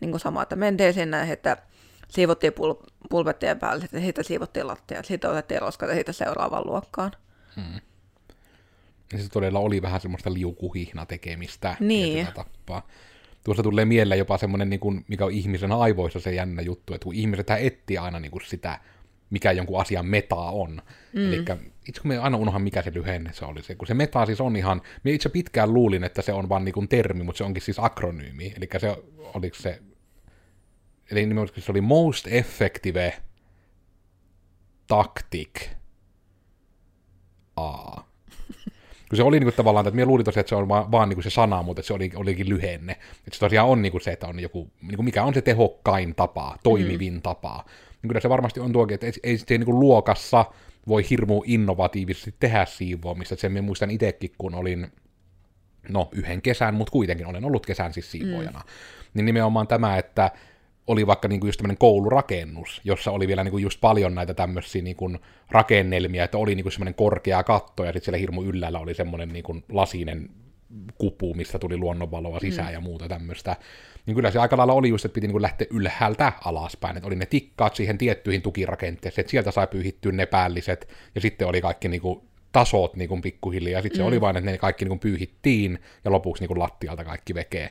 niin 0.00 0.10
kuin 0.10 0.20
sama, 0.20 0.42
että 0.42 0.56
mentiin 0.56 0.94
sinne, 0.94 1.32
että 1.32 1.56
siivottiin 2.08 2.52
pul- 2.52 2.90
pulpettien 3.10 3.58
päälle, 3.58 3.80
sitten 3.80 4.02
siitä 4.02 4.22
siivottiin 4.22 4.66
lattia, 4.66 5.02
sitten 5.02 5.30
otettiin 5.30 5.62
roskat 5.62 5.88
ja 5.88 5.94
sitten 5.94 6.14
seuraavaan 6.14 6.66
luokkaan. 6.66 7.12
Hmm. 7.56 7.80
Ja 9.12 9.18
se 9.18 9.28
todella 9.28 9.58
oli 9.58 9.82
vähän 9.82 10.00
semmoista 10.00 10.32
liukuhihna 10.32 11.06
tekemistä. 11.06 11.76
Niin. 11.80 12.28
Tappaa. 12.34 12.86
Tuossa 13.44 13.62
tulee 13.62 13.84
mieleen 13.84 14.18
jopa 14.18 14.38
semmoinen, 14.38 14.70
niin 14.70 14.80
kuin, 14.80 15.04
mikä 15.08 15.24
on 15.24 15.32
ihmisen 15.32 15.72
aivoissa 15.72 16.20
se 16.20 16.34
jännä 16.34 16.62
juttu, 16.62 16.94
että 16.94 17.04
kun 17.04 17.14
ihmiset 17.14 17.50
etsii 17.50 17.98
aina 17.98 18.20
niin 18.20 18.30
kuin 18.30 18.42
sitä 18.46 18.80
mikä 19.30 19.52
jonkun 19.52 19.80
asian 19.80 20.06
meta 20.06 20.36
on. 20.36 20.82
Mm. 21.12 21.26
Eli 21.26 21.44
itse 21.88 22.00
kun 22.00 22.08
me 22.08 22.18
aina 22.18 22.36
unohan, 22.36 22.62
mikä 22.62 22.82
se 22.82 22.94
lyhenne 22.94 23.32
se 23.32 23.44
oli. 23.44 23.62
Se, 23.62 23.74
kun 23.74 23.88
se 23.88 23.94
meta 23.94 24.26
siis 24.26 24.40
on 24.40 24.56
ihan, 24.56 24.82
me 25.04 25.10
itse 25.10 25.28
pitkään 25.28 25.74
luulin, 25.74 26.04
että 26.04 26.22
se 26.22 26.32
on 26.32 26.48
vain 26.48 26.64
niin 26.64 26.88
termi, 26.88 27.24
mutta 27.24 27.38
se 27.38 27.44
onkin 27.44 27.62
siis 27.62 27.78
akronyymi. 27.78 28.54
Eli 28.56 28.68
se, 28.78 28.96
oliko 29.34 29.56
se, 29.56 29.82
eli 31.10 31.20
nimenomaan 31.20 31.62
se 31.62 31.72
oli 31.72 31.80
most 31.80 32.26
effective 32.26 33.22
tactic 34.86 35.68
A. 37.56 38.02
Kun 39.10 39.16
se 39.16 39.22
oli 39.22 39.40
niin 39.40 39.46
kuin, 39.46 39.54
tavallaan, 39.54 39.86
että 39.86 39.94
minä 39.94 40.06
luulin 40.06 40.24
tosiaan, 40.24 40.40
että 40.40 40.48
se 40.48 40.54
on 40.54 40.68
vaan, 40.68 40.92
vaan 40.92 41.08
niin 41.08 41.16
kuin 41.16 41.24
se 41.24 41.30
sana, 41.30 41.62
mutta 41.62 41.82
se 41.82 41.94
oli, 41.94 42.10
olikin 42.14 42.48
lyhenne. 42.48 42.92
Että 42.92 43.32
se 43.32 43.40
tosiaan 43.40 43.68
on 43.68 43.82
niin 43.82 43.92
kuin 43.92 44.02
se, 44.02 44.10
että 44.10 44.26
on 44.26 44.40
joku, 44.40 44.70
niin 44.82 44.96
kuin 44.96 45.04
mikä 45.04 45.24
on 45.24 45.34
se 45.34 45.42
tehokkain 45.42 46.14
tapa, 46.14 46.56
toimivin 46.62 47.14
mm. 47.14 47.22
tapa 47.22 47.64
niin 48.02 48.08
kyllä 48.08 48.20
se 48.20 48.28
varmasti 48.28 48.60
on 48.60 48.72
tuokin, 48.72 48.94
että 48.94 49.06
ei, 49.06 49.12
ei 49.22 49.38
sitten 49.38 49.60
niin 49.60 49.80
luokassa 49.80 50.44
voi 50.88 51.06
hirmu 51.10 51.42
innovatiivisesti 51.46 52.34
tehdä 52.40 52.64
siivoamista. 52.64 53.36
Sen 53.36 53.52
minä 53.52 53.62
muistan 53.62 53.90
itsekin, 53.90 54.32
kun 54.38 54.54
olin, 54.54 54.92
no 55.88 56.08
yhden 56.12 56.42
kesän, 56.42 56.74
mutta 56.74 56.90
kuitenkin 56.90 57.26
olen 57.26 57.44
ollut 57.44 57.66
kesän 57.66 57.92
siis 57.92 58.10
siivoojana. 58.10 58.58
Mm. 58.58 58.70
Niin 59.14 59.24
nimenomaan 59.24 59.66
tämä, 59.66 59.98
että 59.98 60.30
oli 60.86 61.06
vaikka 61.06 61.28
niin 61.28 61.40
kuin 61.40 61.48
just 61.48 61.58
tämmöinen 61.58 61.78
koulurakennus, 61.78 62.80
jossa 62.84 63.10
oli 63.10 63.28
vielä 63.28 63.44
niin 63.44 63.52
kuin 63.52 63.62
just 63.62 63.80
paljon 63.80 64.14
näitä 64.14 64.34
tämmöisiä 64.34 64.82
niin 64.82 64.96
kuin 64.96 65.18
rakennelmia, 65.50 66.24
että 66.24 66.38
oli 66.38 66.54
niin 66.54 66.64
kuin 66.64 66.72
semmoinen 66.72 66.94
korkea 66.94 67.42
katto, 67.42 67.84
ja 67.84 67.92
sitten 67.92 68.04
siellä 68.04 68.18
hirmu 68.18 68.42
yllällä 68.42 68.78
oli 68.78 68.94
semmoinen 68.94 69.28
niin 69.28 69.42
kuin 69.42 69.64
lasinen 69.68 70.30
kupu, 70.98 71.34
mistä 71.34 71.58
tuli 71.58 71.76
luonnonvaloa 71.76 72.40
sisään 72.40 72.68
mm. 72.68 72.74
ja 72.74 72.80
muuta 72.80 73.08
tämmöistä 73.08 73.56
niin 74.06 74.14
kyllä 74.14 74.30
se 74.30 74.38
aika 74.38 74.56
lailla 74.56 74.72
oli 74.72 74.88
just, 74.88 75.04
että 75.04 75.14
piti 75.14 75.28
niin 75.28 75.42
lähteä 75.42 75.66
ylhäältä 75.70 76.32
alaspäin, 76.44 76.96
että 76.96 77.06
oli 77.06 77.16
ne 77.16 77.26
tikkaat 77.26 77.76
siihen 77.76 77.98
tiettyihin 77.98 78.42
tukirakenteeseen, 78.42 79.22
että 79.22 79.30
sieltä 79.30 79.50
sai 79.50 79.66
pyyhittyä 79.66 80.12
ne 80.12 80.26
päälliset, 80.26 80.88
ja 81.14 81.20
sitten 81.20 81.48
oli 81.48 81.60
kaikki 81.60 81.88
niin 81.88 82.00
kuin 82.00 82.20
tasot 82.52 82.96
niin 82.96 83.08
kuin 83.08 83.22
pikkuhiljaa, 83.22 83.78
ja 83.78 83.82
sitten 83.82 83.98
mm. 83.98 84.02
se 84.02 84.08
oli 84.08 84.20
vain, 84.20 84.36
että 84.36 84.50
ne 84.50 84.58
kaikki 84.58 84.84
niin 84.84 84.90
kuin 84.90 85.00
pyyhittiin, 85.00 85.78
ja 86.04 86.10
lopuksi 86.10 86.42
niin 86.42 86.48
kuin 86.48 86.58
lattialta 86.58 87.04
kaikki 87.04 87.34
vekee. 87.34 87.70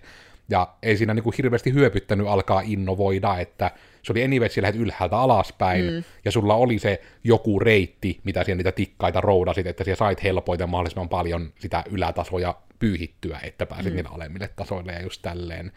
Ja 0.50 0.68
ei 0.84 0.98
siinä 0.98 1.14
niin 1.14 1.24
kuin 1.24 1.34
hirveästi 1.38 1.74
hyöpyttänyt 1.74 2.28
alkaa 2.28 2.62
innovoida, 2.62 3.38
että 3.38 3.72
se 4.04 4.14
oli 4.14 4.24
anyway, 4.24 4.46
että 4.46 4.80
ylhäältä 4.80 5.18
alaspäin, 5.18 5.86
mm. 5.86 6.04
ja 6.26 6.32
sulla 6.32 6.56
oli 6.56 6.80
se 6.80 7.02
joku 7.24 7.60
reitti, 7.60 8.20
mitä 8.24 8.44
siellä 8.44 8.58
niitä 8.58 8.72
tikkaita 8.72 9.22
roudasit, 9.22 9.68
että 9.68 9.84
siellä 9.84 9.98
sait 9.98 10.24
helpoiten 10.24 10.70
mahdollisimman 10.70 11.10
paljon 11.10 11.54
sitä 11.60 11.84
ylätasoja 11.92 12.56
pyyhittyä, 12.80 13.40
että 13.44 13.66
pääsit 13.66 13.94
mm. 13.94 13.96
niille 13.96 14.10
alemmille 14.14 14.50
tasoille 14.56 14.92
ja 14.92 15.02
just 15.02 15.22
tälleen. 15.22 15.72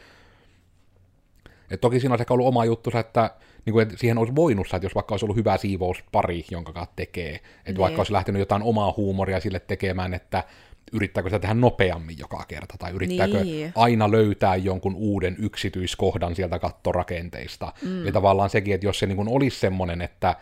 Et 1.70 1.80
toki 1.80 2.00
siinä 2.00 2.14
on 2.14 2.18
sekä 2.18 2.34
ollut 2.34 2.46
oma 2.46 2.64
juttu, 2.64 2.90
että, 2.98 3.30
niin 3.66 3.72
kuin, 3.72 3.82
että 3.82 3.96
siihen 3.96 4.18
olisi 4.18 4.34
voinut 4.34 4.66
että 4.66 4.86
jos 4.86 4.94
vaikka 4.94 5.12
olisi 5.12 5.26
ollut 5.26 5.36
hyvä 5.36 5.56
siivouspari, 5.56 6.44
jonka 6.50 6.72
kanssa 6.72 6.92
tekee, 6.96 7.40
että 7.66 7.80
vaikka 7.80 8.00
olisi 8.00 8.12
lähtenyt 8.12 8.40
jotain 8.40 8.62
omaa 8.62 8.94
huumoria 8.96 9.40
sille 9.40 9.60
tekemään, 9.60 10.14
että 10.14 10.44
yrittääkö 10.92 11.28
sitä 11.28 11.38
tehdä 11.38 11.54
nopeammin 11.54 12.18
joka 12.18 12.44
kerta, 12.48 12.74
tai 12.78 12.92
yrittääkö 12.92 13.44
niin. 13.44 13.72
aina 13.74 14.10
löytää 14.10 14.56
jonkun 14.56 14.94
uuden 14.94 15.36
yksityiskohdan 15.38 16.34
sieltä 16.34 16.58
kattorakenteista. 16.58 17.72
Mm. 17.82 18.02
Eli 18.02 18.12
tavallaan 18.12 18.50
sekin, 18.50 18.74
että 18.74 18.86
jos 18.86 18.98
se 18.98 19.06
niin 19.06 19.28
olisi 19.28 19.58
semmoinen, 19.60 20.02
että 20.02 20.36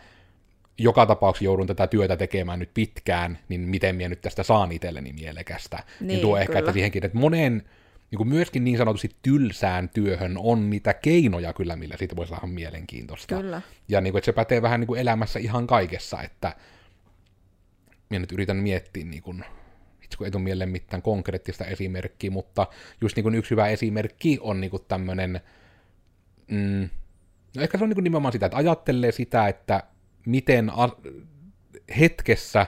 joka 0.77 1.05
tapauksessa 1.05 1.45
joudun 1.45 1.67
tätä 1.67 1.87
työtä 1.87 2.17
tekemään 2.17 2.59
nyt 2.59 2.69
pitkään, 2.73 3.39
niin 3.49 3.61
miten 3.61 3.95
minä 3.95 4.09
nyt 4.09 4.21
tästä 4.21 4.43
saan 4.43 4.71
itselleni 4.71 5.13
mielekästä. 5.13 5.83
Niin, 5.99 6.07
niin 6.07 6.19
tuo 6.19 6.31
kyllä. 6.31 6.41
ehkä, 6.41 6.59
että 6.59 6.71
siihenkin, 6.71 7.05
että 7.05 7.17
monen 7.17 7.63
niin 8.11 8.17
kuin 8.17 8.29
myöskin 8.29 8.63
niin 8.63 8.77
sanotusti 8.77 9.15
tylsään 9.21 9.89
työhön 9.89 10.35
on 10.37 10.69
niitä 10.69 10.93
keinoja 10.93 11.53
kyllä, 11.53 11.75
millä 11.75 11.97
siitä 11.97 12.15
voi 12.15 12.27
saada 12.27 12.47
mielenkiintoista. 12.47 13.35
Kyllä. 13.35 13.61
Ja 13.87 14.01
niin 14.01 14.13
kuin, 14.13 14.19
että 14.19 14.25
se 14.25 14.31
pätee 14.31 14.61
vähän 14.61 14.79
niin 14.79 14.87
kuin 14.87 14.99
elämässä 14.99 15.39
ihan 15.39 15.67
kaikessa, 15.67 16.21
että 16.21 16.55
minä 18.09 18.19
nyt 18.19 18.31
yritän 18.31 18.57
miettiä, 18.57 19.05
niin 19.05 19.21
kuin, 19.21 19.45
itse 20.11 20.17
kun 20.17 20.27
ei 20.27 20.31
tule 20.31 20.43
mieleen 20.43 20.69
mitään 20.69 21.01
konkreettista 21.01 21.65
esimerkkiä, 21.65 22.31
mutta 22.31 22.67
just 23.01 23.15
niin 23.15 23.23
kuin 23.23 23.35
yksi 23.35 23.51
hyvä 23.51 23.67
esimerkki 23.67 24.37
on 24.41 24.61
niin 24.61 24.71
kuin 24.71 24.83
tämmöinen, 24.87 25.41
mm, 26.47 26.89
no 27.55 27.61
ehkä 27.61 27.77
se 27.77 27.83
on 27.83 27.89
niin 27.89 27.95
kuin 27.95 28.03
nimenomaan 28.03 28.31
sitä, 28.31 28.45
että 28.45 28.57
ajattelee 28.57 29.11
sitä, 29.11 29.47
että 29.47 29.83
miten 30.25 30.69
a- 30.69 30.97
hetkessä 31.99 32.67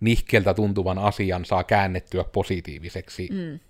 nihkeltä 0.00 0.54
tuntuvan 0.54 0.98
asian 0.98 1.44
saa 1.44 1.64
käännettyä 1.64 2.24
positiiviseksi 2.24 3.28
mm 3.32 3.60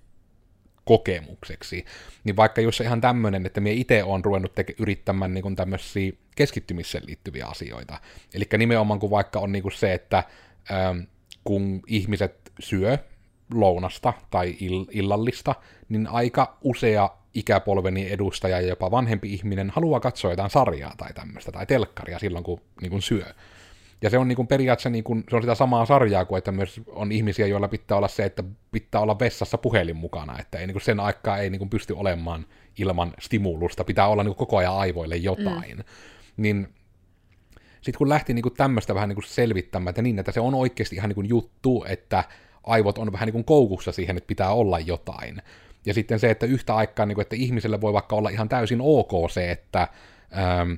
kokemukseksi. 0.84 1.84
Niin 2.24 2.36
vaikka 2.36 2.60
jos 2.60 2.80
ihan 2.80 3.00
tämmöinen, 3.00 3.46
että 3.46 3.60
minä 3.60 3.74
itse 3.74 4.04
olen 4.04 4.24
ruvennut 4.24 4.52
teke- 4.52 4.74
yrittämään 4.78 5.34
niin 5.34 5.56
tämmöisiä 5.56 6.12
keskittymiseen 6.36 7.06
liittyviä 7.06 7.46
asioita. 7.46 8.00
Eli 8.34 8.44
nimenomaan 8.58 9.00
kun 9.00 9.10
vaikka 9.10 9.38
on 9.38 9.52
niin 9.52 9.62
kuin 9.62 9.72
se, 9.72 9.94
että 9.94 10.24
ähm, 10.70 10.98
kun 11.44 11.82
ihmiset 11.86 12.52
syö 12.60 12.98
lounasta 13.54 14.12
tai 14.30 14.56
ill- 14.60 14.88
illallista, 14.90 15.54
niin 15.88 16.06
aika 16.06 16.58
usea 16.62 17.10
ikäpolveni 17.34 18.12
edustaja 18.12 18.60
ja 18.60 18.68
jopa 18.68 18.90
vanhempi 18.90 19.32
ihminen 19.32 19.70
haluaa 19.70 20.00
katsoa 20.00 20.30
jotain 20.30 20.50
sarjaa 20.50 20.94
tai 20.96 21.12
tämmöistä, 21.12 21.52
tai 21.52 21.66
telkkaria 21.66 22.18
silloin, 22.18 22.44
kun, 22.44 22.60
niin 22.80 22.90
kuin 22.90 23.02
syö. 23.02 23.24
Ja 24.02 24.10
se 24.10 24.18
on 24.18 24.28
niin 24.28 24.36
kuin 24.36 24.48
periaatteessa 24.48 24.90
niin 24.90 25.04
kuin, 25.04 25.24
se 25.30 25.36
on 25.36 25.42
sitä 25.42 25.54
samaa 25.54 25.86
sarjaa 25.86 26.24
kuin, 26.24 26.38
että 26.38 26.52
myös 26.52 26.80
on 26.88 27.12
ihmisiä, 27.12 27.46
joilla 27.46 27.68
pitää 27.68 27.96
olla 27.96 28.08
se, 28.08 28.24
että 28.24 28.44
pitää 28.72 29.00
olla 29.00 29.18
vessassa 29.18 29.58
puhelin 29.58 29.96
mukana, 29.96 30.38
että 30.38 30.58
ei, 30.58 30.66
niin 30.66 30.74
kuin 30.74 30.82
sen 30.82 31.00
aikaa 31.00 31.38
ei 31.38 31.50
niin 31.50 31.58
kuin 31.58 31.70
pysty 31.70 31.92
olemaan 31.96 32.46
ilman 32.78 33.14
stimulusta, 33.20 33.84
pitää 33.84 34.08
olla 34.08 34.22
niin 34.22 34.34
kuin 34.34 34.46
koko 34.46 34.56
ajan 34.56 34.76
aivoille 34.76 35.16
jotain. 35.16 35.76
Mm. 35.76 35.84
Niin 36.36 36.68
sitten 37.74 37.98
kun 37.98 38.08
lähti 38.08 38.34
niin 38.34 38.42
kuin 38.42 38.54
tämmöistä 38.54 38.94
vähän 38.94 39.08
niin 39.08 39.16
kuin 39.16 39.24
selvittämään, 39.24 39.90
että 39.90 40.02
niin, 40.02 40.18
että 40.18 40.32
se 40.32 40.40
on 40.40 40.54
oikeasti 40.54 40.96
ihan 40.96 41.08
niin 41.08 41.14
kuin 41.14 41.28
juttu, 41.28 41.84
että 41.88 42.24
aivot 42.66 42.98
on 42.98 43.12
vähän 43.12 43.26
niin 43.26 43.32
kuin 43.32 43.44
koukussa 43.44 43.92
siihen, 43.92 44.16
että 44.16 44.26
pitää 44.28 44.52
olla 44.52 44.78
jotain. 44.80 45.42
Ja 45.86 45.94
sitten 45.94 46.20
se, 46.20 46.30
että 46.30 46.46
yhtä 46.46 46.74
aikaa, 46.74 47.06
niin 47.06 47.14
kuin, 47.14 47.22
että 47.22 47.36
ihmiselle 47.36 47.80
voi 47.80 47.92
vaikka 47.92 48.16
olla 48.16 48.28
ihan 48.28 48.48
täysin 48.48 48.80
ok 48.80 49.30
se, 49.30 49.50
että 49.50 49.88
ähm, 50.38 50.72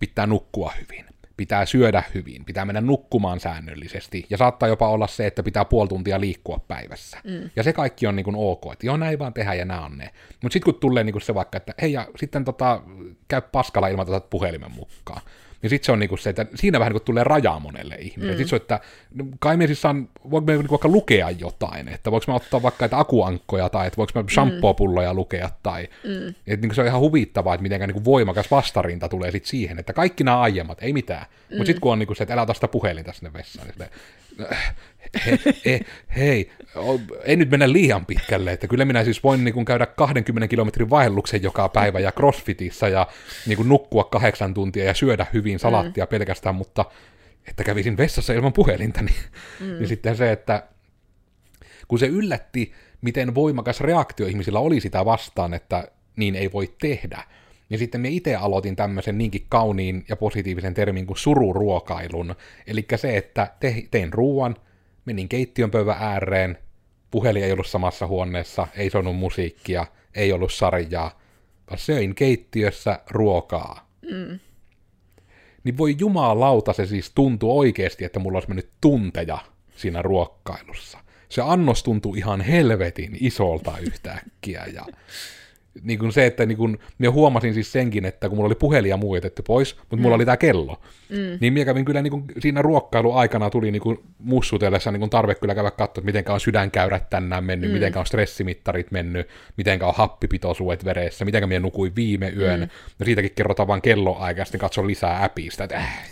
pitää 0.00 0.26
nukkua 0.26 0.72
hyvin 0.80 1.10
pitää 1.40 1.66
syödä 1.66 2.02
hyvin, 2.14 2.44
pitää 2.44 2.64
mennä 2.64 2.80
nukkumaan 2.80 3.40
säännöllisesti, 3.40 4.26
ja 4.30 4.36
saattaa 4.36 4.68
jopa 4.68 4.88
olla 4.88 5.06
se, 5.06 5.26
että 5.26 5.42
pitää 5.42 5.64
puoli 5.64 5.88
tuntia 5.88 6.20
liikkua 6.20 6.60
päivässä. 6.68 7.18
Mm. 7.24 7.50
Ja 7.56 7.62
se 7.62 7.72
kaikki 7.72 8.06
on 8.06 8.16
niin 8.16 8.24
kuin 8.24 8.36
ok, 8.36 8.72
että 8.72 8.86
joo, 8.86 8.96
näin 8.96 9.18
vaan 9.18 9.34
tehdä 9.34 9.54
ja 9.54 9.64
nämä 9.64 9.84
on 9.84 9.98
ne. 9.98 10.10
Mutta 10.42 10.52
sitten 10.52 10.72
kun 10.72 10.80
tulee 10.80 11.04
niin 11.04 11.12
kuin 11.12 11.22
se 11.22 11.34
vaikka, 11.34 11.56
että 11.56 11.74
hei, 11.82 11.92
ja 11.92 12.08
sitten 12.16 12.44
tota, 12.44 12.82
käy 13.28 13.40
paskalla 13.40 13.88
ilman 13.88 14.06
tätä 14.06 14.20
puhelimen 14.20 14.70
mukaan, 14.72 15.22
niin 15.62 15.70
sitten 15.70 15.86
se 15.86 15.92
on 15.92 15.98
niinku 15.98 16.16
se, 16.16 16.30
että 16.30 16.46
siinä 16.54 16.78
vähän 16.78 16.92
niinku 16.92 17.04
tulee 17.04 17.24
rajaa 17.24 17.60
monelle 17.60 17.94
ihmiselle. 17.94 18.32
Mm. 18.32 18.38
Sitten 18.38 18.48
se 18.48 18.54
on, 18.54 18.60
että 18.60 18.80
no, 19.14 19.24
kai 19.38 19.56
me 19.56 19.66
siis 19.66 19.82
saan, 19.82 20.08
voiko 20.30 20.46
me 20.46 20.52
niinku 20.52 20.70
vaikka 20.70 20.88
lukea 20.88 21.30
jotain, 21.30 21.88
että 21.88 22.10
voiko 22.10 22.24
me 22.28 22.34
ottaa 22.34 22.62
vaikka 22.62 22.84
että 22.84 22.98
akuankkoja 22.98 23.68
tai 23.68 23.86
että 23.86 23.96
voiko 23.96 24.12
me 24.14 24.22
mm. 24.22 24.28
shampoo-pulloja 24.28 25.14
lukea 25.14 25.50
tai, 25.62 25.88
mm. 26.04 26.28
että 26.28 26.60
niinku 26.60 26.74
se 26.74 26.80
on 26.80 26.86
ihan 26.86 27.00
huvittavaa, 27.00 27.54
että 27.54 27.62
miten 27.62 27.80
niinku 27.80 28.04
voimakas 28.04 28.50
vastarinta 28.50 29.08
tulee 29.08 29.30
sitten 29.30 29.50
siihen, 29.50 29.78
että 29.78 29.92
kaikki 29.92 30.24
nämä 30.24 30.40
aiemmat, 30.40 30.82
ei 30.82 30.92
mitään. 30.92 31.26
Mm. 31.50 31.56
Mutta 31.56 31.66
sitten 31.66 31.80
kun 31.80 31.92
on 31.92 31.98
niinku 31.98 32.14
se, 32.14 32.22
että 32.22 32.34
älä 32.34 32.42
ota 32.42 32.54
sitä 32.54 32.68
puhelinta 32.68 33.12
sinne 33.12 33.32
vessaan, 33.32 33.68
niin 33.78 33.90
he, 35.26 35.38
he, 35.66 35.80
hei, 36.16 36.50
ei 37.24 37.36
nyt 37.36 37.50
mennä 37.50 37.72
liian 37.72 38.06
pitkälle, 38.06 38.52
että 38.52 38.66
kyllä 38.66 38.84
minä 38.84 39.04
siis 39.04 39.24
voin 39.24 39.44
niin 39.44 39.54
kuin 39.54 39.64
käydä 39.64 39.86
20 39.86 40.48
kilometrin 40.48 40.90
vaelluksen 40.90 41.42
joka 41.42 41.68
päivä 41.68 42.00
ja 42.00 42.12
crossfitissa 42.12 42.88
ja 42.88 43.06
niin 43.46 43.56
kuin 43.56 43.68
nukkua 43.68 44.04
kahdeksan 44.04 44.54
tuntia 44.54 44.84
ja 44.84 44.94
syödä 44.94 45.26
hyvin 45.32 45.58
salattia 45.58 46.04
mm. 46.04 46.08
pelkästään, 46.08 46.54
mutta 46.54 46.84
että 47.48 47.64
kävisin 47.64 47.96
vessassa 47.96 48.32
ilman 48.32 48.52
puhelinta, 48.52 49.02
niin, 49.02 49.16
mm. 49.60 49.66
niin 49.66 49.88
sitten 49.88 50.16
se, 50.16 50.32
että 50.32 50.62
kun 51.88 51.98
se 51.98 52.06
yllätti, 52.06 52.72
miten 53.00 53.34
voimakas 53.34 53.80
reaktio 53.80 54.26
ihmisillä 54.26 54.58
oli 54.58 54.80
sitä 54.80 55.04
vastaan, 55.04 55.54
että 55.54 55.88
niin 56.16 56.36
ei 56.36 56.52
voi 56.52 56.74
tehdä, 56.80 57.22
niin 57.70 57.78
sitten 57.78 58.00
me 58.00 58.08
itse 58.08 58.34
aloitin 58.34 58.76
tämmöisen 58.76 59.18
niinkin 59.18 59.46
kauniin 59.48 60.04
ja 60.08 60.16
positiivisen 60.16 60.74
termin 60.74 61.06
kuin 61.06 61.16
sururuokailun. 61.16 62.34
Eli 62.66 62.86
se, 62.96 63.16
että 63.16 63.52
te, 63.60 63.84
tein 63.90 64.12
ruuan, 64.12 64.56
menin 65.04 65.28
keittiön 65.28 65.70
pöydän 65.70 65.96
ääreen, 65.98 66.58
puhelin 67.10 67.44
ei 67.44 67.52
ollut 67.52 67.66
samassa 67.66 68.06
huoneessa, 68.06 68.66
ei 68.76 68.90
sonut 68.90 69.16
musiikkia, 69.16 69.86
ei 70.14 70.32
ollut 70.32 70.52
sarjaa, 70.52 71.20
vaan 71.70 71.78
söin 71.78 72.14
keittiössä 72.14 73.00
ruokaa. 73.10 73.90
Mm. 74.02 74.38
Niin 75.64 75.78
voi 75.78 75.96
jumalauta 75.98 76.72
se 76.72 76.86
siis 76.86 77.10
tuntuu 77.14 77.58
oikeasti, 77.58 78.04
että 78.04 78.18
mulla 78.18 78.36
olisi 78.36 78.48
mennyt 78.48 78.70
tunteja 78.80 79.38
siinä 79.76 80.02
ruokkailussa. 80.02 80.98
Se 81.28 81.42
annos 81.42 81.82
tuntui 81.82 82.18
ihan 82.18 82.40
helvetin 82.40 83.16
isolta 83.20 83.78
yhtäkkiä 83.78 84.64
ja 84.74 84.86
niin 85.82 85.98
kuin 85.98 86.12
se, 86.12 86.26
että 86.26 86.46
niin 86.46 86.58
kuin, 86.58 86.78
minä 86.98 87.10
huomasin 87.10 87.54
siis 87.54 87.72
senkin, 87.72 88.04
että 88.04 88.28
kun 88.28 88.38
mulla 88.38 88.46
oli 88.46 88.54
puhelin 88.54 88.88
ja 88.88 88.96
muu 88.96 89.14
jätetty 89.14 89.42
pois, 89.42 89.76
mutta 89.78 89.96
mm. 89.96 90.02
mulla 90.02 90.14
oli 90.14 90.24
tämä 90.24 90.36
kello, 90.36 90.80
mm. 91.08 91.38
niin 91.40 91.52
minä 91.52 91.64
kävin 91.64 91.84
kyllä 91.84 92.02
niin 92.02 92.10
kuin, 92.10 92.24
siinä 92.38 92.62
ruokkailuaikana 92.62 93.50
tuli 93.50 93.70
niin 93.70 93.82
kuin 93.82 93.98
mussutellessa 94.18 94.90
niin 94.90 95.00
kuin 95.00 95.10
tarve 95.10 95.34
kyllä 95.34 95.54
käydä 95.54 95.70
katsoa, 95.70 96.04
miten 96.04 96.24
on 96.28 96.40
sydänkäyrät 96.40 97.10
tänään 97.10 97.44
mennyt, 97.44 97.70
mm. 97.70 97.74
miten 97.74 97.98
on 97.98 98.06
stressimittarit 98.06 98.90
mennyt, 98.90 99.28
miten 99.56 99.82
on 99.82 99.94
happipitoisuudet 99.96 100.84
veressä, 100.84 101.24
miten 101.24 101.48
minä 101.48 101.60
nukuin 101.60 101.96
viime 101.96 102.32
yön, 102.36 102.60
mm. 102.60 102.68
ja 102.98 103.04
siitäkin 103.04 103.32
kerrotaan 103.34 103.68
vain 103.68 103.82
kelloaika, 103.82 104.40
ja 104.40 104.44
sitten 104.44 104.60
katso 104.60 104.86
lisää 104.86 105.24
appista, 105.24 105.64
että 105.64 105.76
äh, 105.76 106.10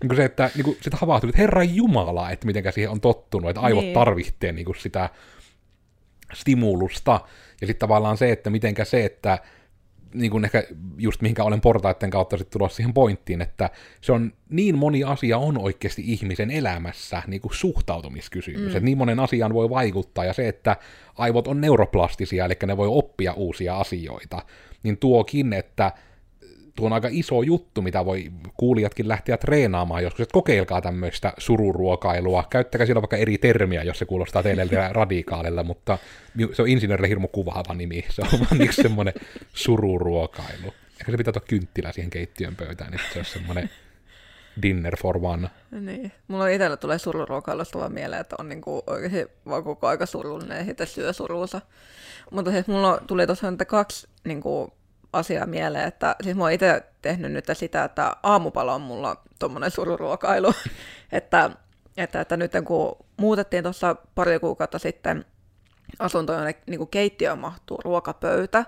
niin 0.00 0.08
kuin 0.08 0.16
se, 0.16 0.24
että 0.24 0.50
niin 0.54 0.64
kuin, 0.64 0.76
sitä 0.80 0.96
havahtui, 0.96 1.30
että 1.30 1.42
herra 1.42 1.64
Jumala, 1.64 2.30
että 2.30 2.46
miten 2.46 2.72
siihen 2.72 2.90
on 2.90 3.00
tottunut, 3.00 3.50
että 3.50 3.60
aivot 3.60 3.84
niin. 3.84 3.94
tarvitsee 3.94 4.52
niin 4.52 4.64
kuin 4.64 4.76
sitä 4.78 5.10
stimulusta, 6.34 7.20
ja 7.60 7.66
sitten 7.66 7.88
tavallaan 7.88 8.16
se, 8.16 8.32
että 8.32 8.50
mitenkä 8.50 8.84
se, 8.84 9.04
että 9.04 9.38
niin 10.14 10.30
kuin 10.30 10.44
ehkä 10.44 10.62
just 10.98 11.22
mihinkä 11.22 11.44
olen 11.44 11.60
portaiden 11.60 12.10
kautta 12.10 12.36
sitten 12.36 12.58
tulossa 12.58 12.76
siihen 12.76 12.94
pointtiin, 12.94 13.42
että 13.42 13.70
se 14.00 14.12
on 14.12 14.32
niin 14.48 14.78
moni 14.78 15.04
asia 15.04 15.38
on 15.38 15.58
oikeasti 15.58 16.02
ihmisen 16.06 16.50
elämässä 16.50 17.22
niin 17.26 17.40
kuin 17.40 17.54
suhtautumiskysymys, 17.54 18.60
mm. 18.60 18.66
että 18.66 18.80
niin 18.80 18.98
monen 18.98 19.20
asian 19.20 19.54
voi 19.54 19.70
vaikuttaa, 19.70 20.24
ja 20.24 20.32
se, 20.32 20.48
että 20.48 20.76
aivot 21.18 21.48
on 21.48 21.60
neuroplastisia, 21.60 22.44
eli 22.44 22.54
ne 22.66 22.76
voi 22.76 22.88
oppia 22.90 23.32
uusia 23.32 23.78
asioita, 23.78 24.42
niin 24.82 24.98
tuokin, 24.98 25.52
että 25.52 25.92
tuo 26.76 26.86
on 26.86 26.92
aika 26.92 27.08
iso 27.10 27.42
juttu, 27.42 27.82
mitä 27.82 28.04
voi 28.04 28.32
kuulijatkin 28.56 29.08
lähteä 29.08 29.36
treenaamaan 29.36 30.02
joskus, 30.02 30.20
että 30.20 30.32
kokeilkaa 30.32 30.80
tämmöistä 30.80 31.32
sururuokailua, 31.38 32.44
käyttäkää 32.50 32.86
siellä 32.86 33.02
vaikka 33.02 33.16
eri 33.16 33.38
termiä, 33.38 33.82
jos 33.82 33.98
se 33.98 34.04
kuulostaa 34.04 34.42
teille 34.42 34.68
radikaalilla, 34.92 35.62
mutta 35.62 35.98
se 36.52 36.62
on 36.62 36.68
insinöörille 36.68 37.08
hirmu 37.08 37.28
kuvaava 37.28 37.74
nimi, 37.74 38.04
se 38.08 38.22
on 38.22 38.40
vaan 38.40 38.62
yksi 38.62 38.82
semmoinen 38.82 39.14
sururuokailu. 39.54 40.74
Ehkä 41.00 41.12
se 41.12 41.16
pitää 41.16 41.32
tuoda 41.32 41.46
kynttilä 41.48 41.92
siihen 41.92 42.10
keittiön 42.10 42.56
pöytään, 42.56 42.90
niin 42.90 43.00
se 43.12 43.18
on 43.18 43.24
semmoinen 43.24 43.70
dinner 44.62 44.96
for 44.96 45.18
one. 45.22 45.50
Niin. 45.70 46.12
Mulla 46.28 46.48
itsellä 46.48 46.76
tulee 46.76 46.98
sururuokailusta 46.98 47.78
vaan 47.78 47.92
mieleen, 47.92 48.20
että 48.20 48.36
on 48.38 48.48
niinku 48.48 48.82
oikeasti 48.86 49.26
vaan 49.48 49.64
koko 49.64 49.86
aika 49.86 50.06
surullinen 50.06 50.58
ja 50.58 50.64
sitten 50.64 50.86
syö 50.86 51.12
surunsa. 51.12 51.60
Mutta 52.30 52.50
siis 52.50 52.66
mulla 52.66 53.00
tuli 53.06 53.26
tosiaan 53.26 53.56
kaksi 53.56 54.08
niinku, 54.24 54.72
asia 55.16 55.46
mieleen, 55.46 55.88
että 55.88 56.16
siis 56.22 56.36
mä 56.36 56.44
oon 56.44 56.52
itse 56.52 56.82
tehnyt 57.02 57.32
nyt 57.32 57.44
sitä, 57.52 57.84
että 57.84 58.16
aamupala 58.22 58.74
on 58.74 58.80
mulla 58.80 59.16
tuommoinen 59.38 59.70
sururuokailu, 59.70 60.52
että, 61.12 61.50
että, 61.96 62.20
että 62.20 62.36
nyt 62.36 62.52
kun 62.64 62.96
muutettiin 63.16 63.62
tuossa 63.62 63.96
pari 64.14 64.38
kuukautta 64.38 64.78
sitten 64.78 65.24
asuntoon, 65.98 66.38
jonne 66.38 66.54
niin 66.66 66.88
keittiöön 66.88 67.38
mahtuu 67.38 67.80
ruokapöytä, 67.84 68.64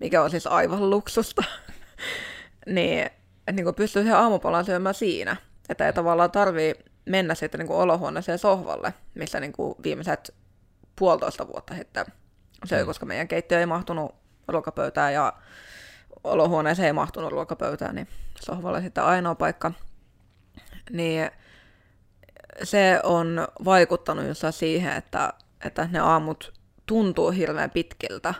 mikä 0.00 0.22
on 0.22 0.30
siis 0.30 0.46
aivan 0.46 0.90
luksusta, 0.90 1.44
niin, 2.66 3.06
että 3.06 3.52
niin 3.52 3.74
pystyy 3.74 4.02
siihen 4.02 4.18
aamupalaan 4.18 4.64
syömään 4.64 4.94
siinä, 4.94 5.36
että 5.68 5.86
ei 5.86 5.92
tavallaan 5.92 6.30
tarvii 6.30 6.74
mennä 7.04 7.34
sitten 7.34 7.58
niin 7.58 7.70
olohuoneeseen 7.72 8.38
sohvalle, 8.38 8.94
missä 9.14 9.40
niin 9.40 9.52
kuin 9.52 9.74
viimeiset 9.82 10.34
puolitoista 10.96 11.46
vuotta 11.46 11.74
sitten 11.74 12.06
söi, 12.64 12.82
mm. 12.82 12.86
koska 12.86 13.06
meidän 13.06 13.28
keittiö 13.28 13.60
ei 13.60 13.66
mahtunut 13.66 14.14
ruokapöytään 14.48 15.14
ja 15.14 15.32
olohuoneeseen 16.24 16.86
ei 16.86 16.92
mahtunut 16.92 17.32
ruokapöytään, 17.32 17.94
niin 17.94 18.08
sohvalle 18.40 18.82
sitten 18.82 19.04
ainoa 19.04 19.34
paikka. 19.34 19.72
Niin 20.90 21.30
se 22.62 23.00
on 23.02 23.48
vaikuttanut 23.64 24.26
just 24.26 24.42
siihen, 24.50 24.92
että, 24.92 25.32
että 25.64 25.88
ne 25.92 25.98
aamut 25.98 26.52
tuntuu 26.86 27.30
hirveän 27.30 27.70
pitkiltä, 27.70 28.34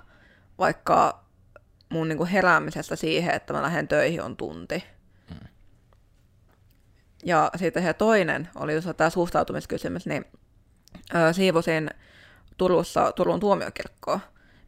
vaikka 0.58 1.24
mun 1.88 2.08
niin 2.08 2.18
kuin 2.18 2.28
heräämisestä 2.28 2.96
siihen, 2.96 3.34
että 3.34 3.52
mä 3.52 3.62
lähden 3.62 3.88
töihin 3.88 4.22
on 4.22 4.36
tunti. 4.36 4.84
Mm. 5.30 5.48
Ja 7.24 7.50
sitten 7.56 7.82
se 7.82 7.92
toinen 7.92 8.48
oli 8.54 8.74
just 8.74 8.88
tämä 8.96 9.10
suhtautumiskysymys, 9.10 10.06
niin 10.06 10.24
ö, 11.14 11.32
siivosin 11.32 11.90
Turussa 12.56 13.12
Turun 13.12 13.40
tuomiokirkkoa, 13.40 14.20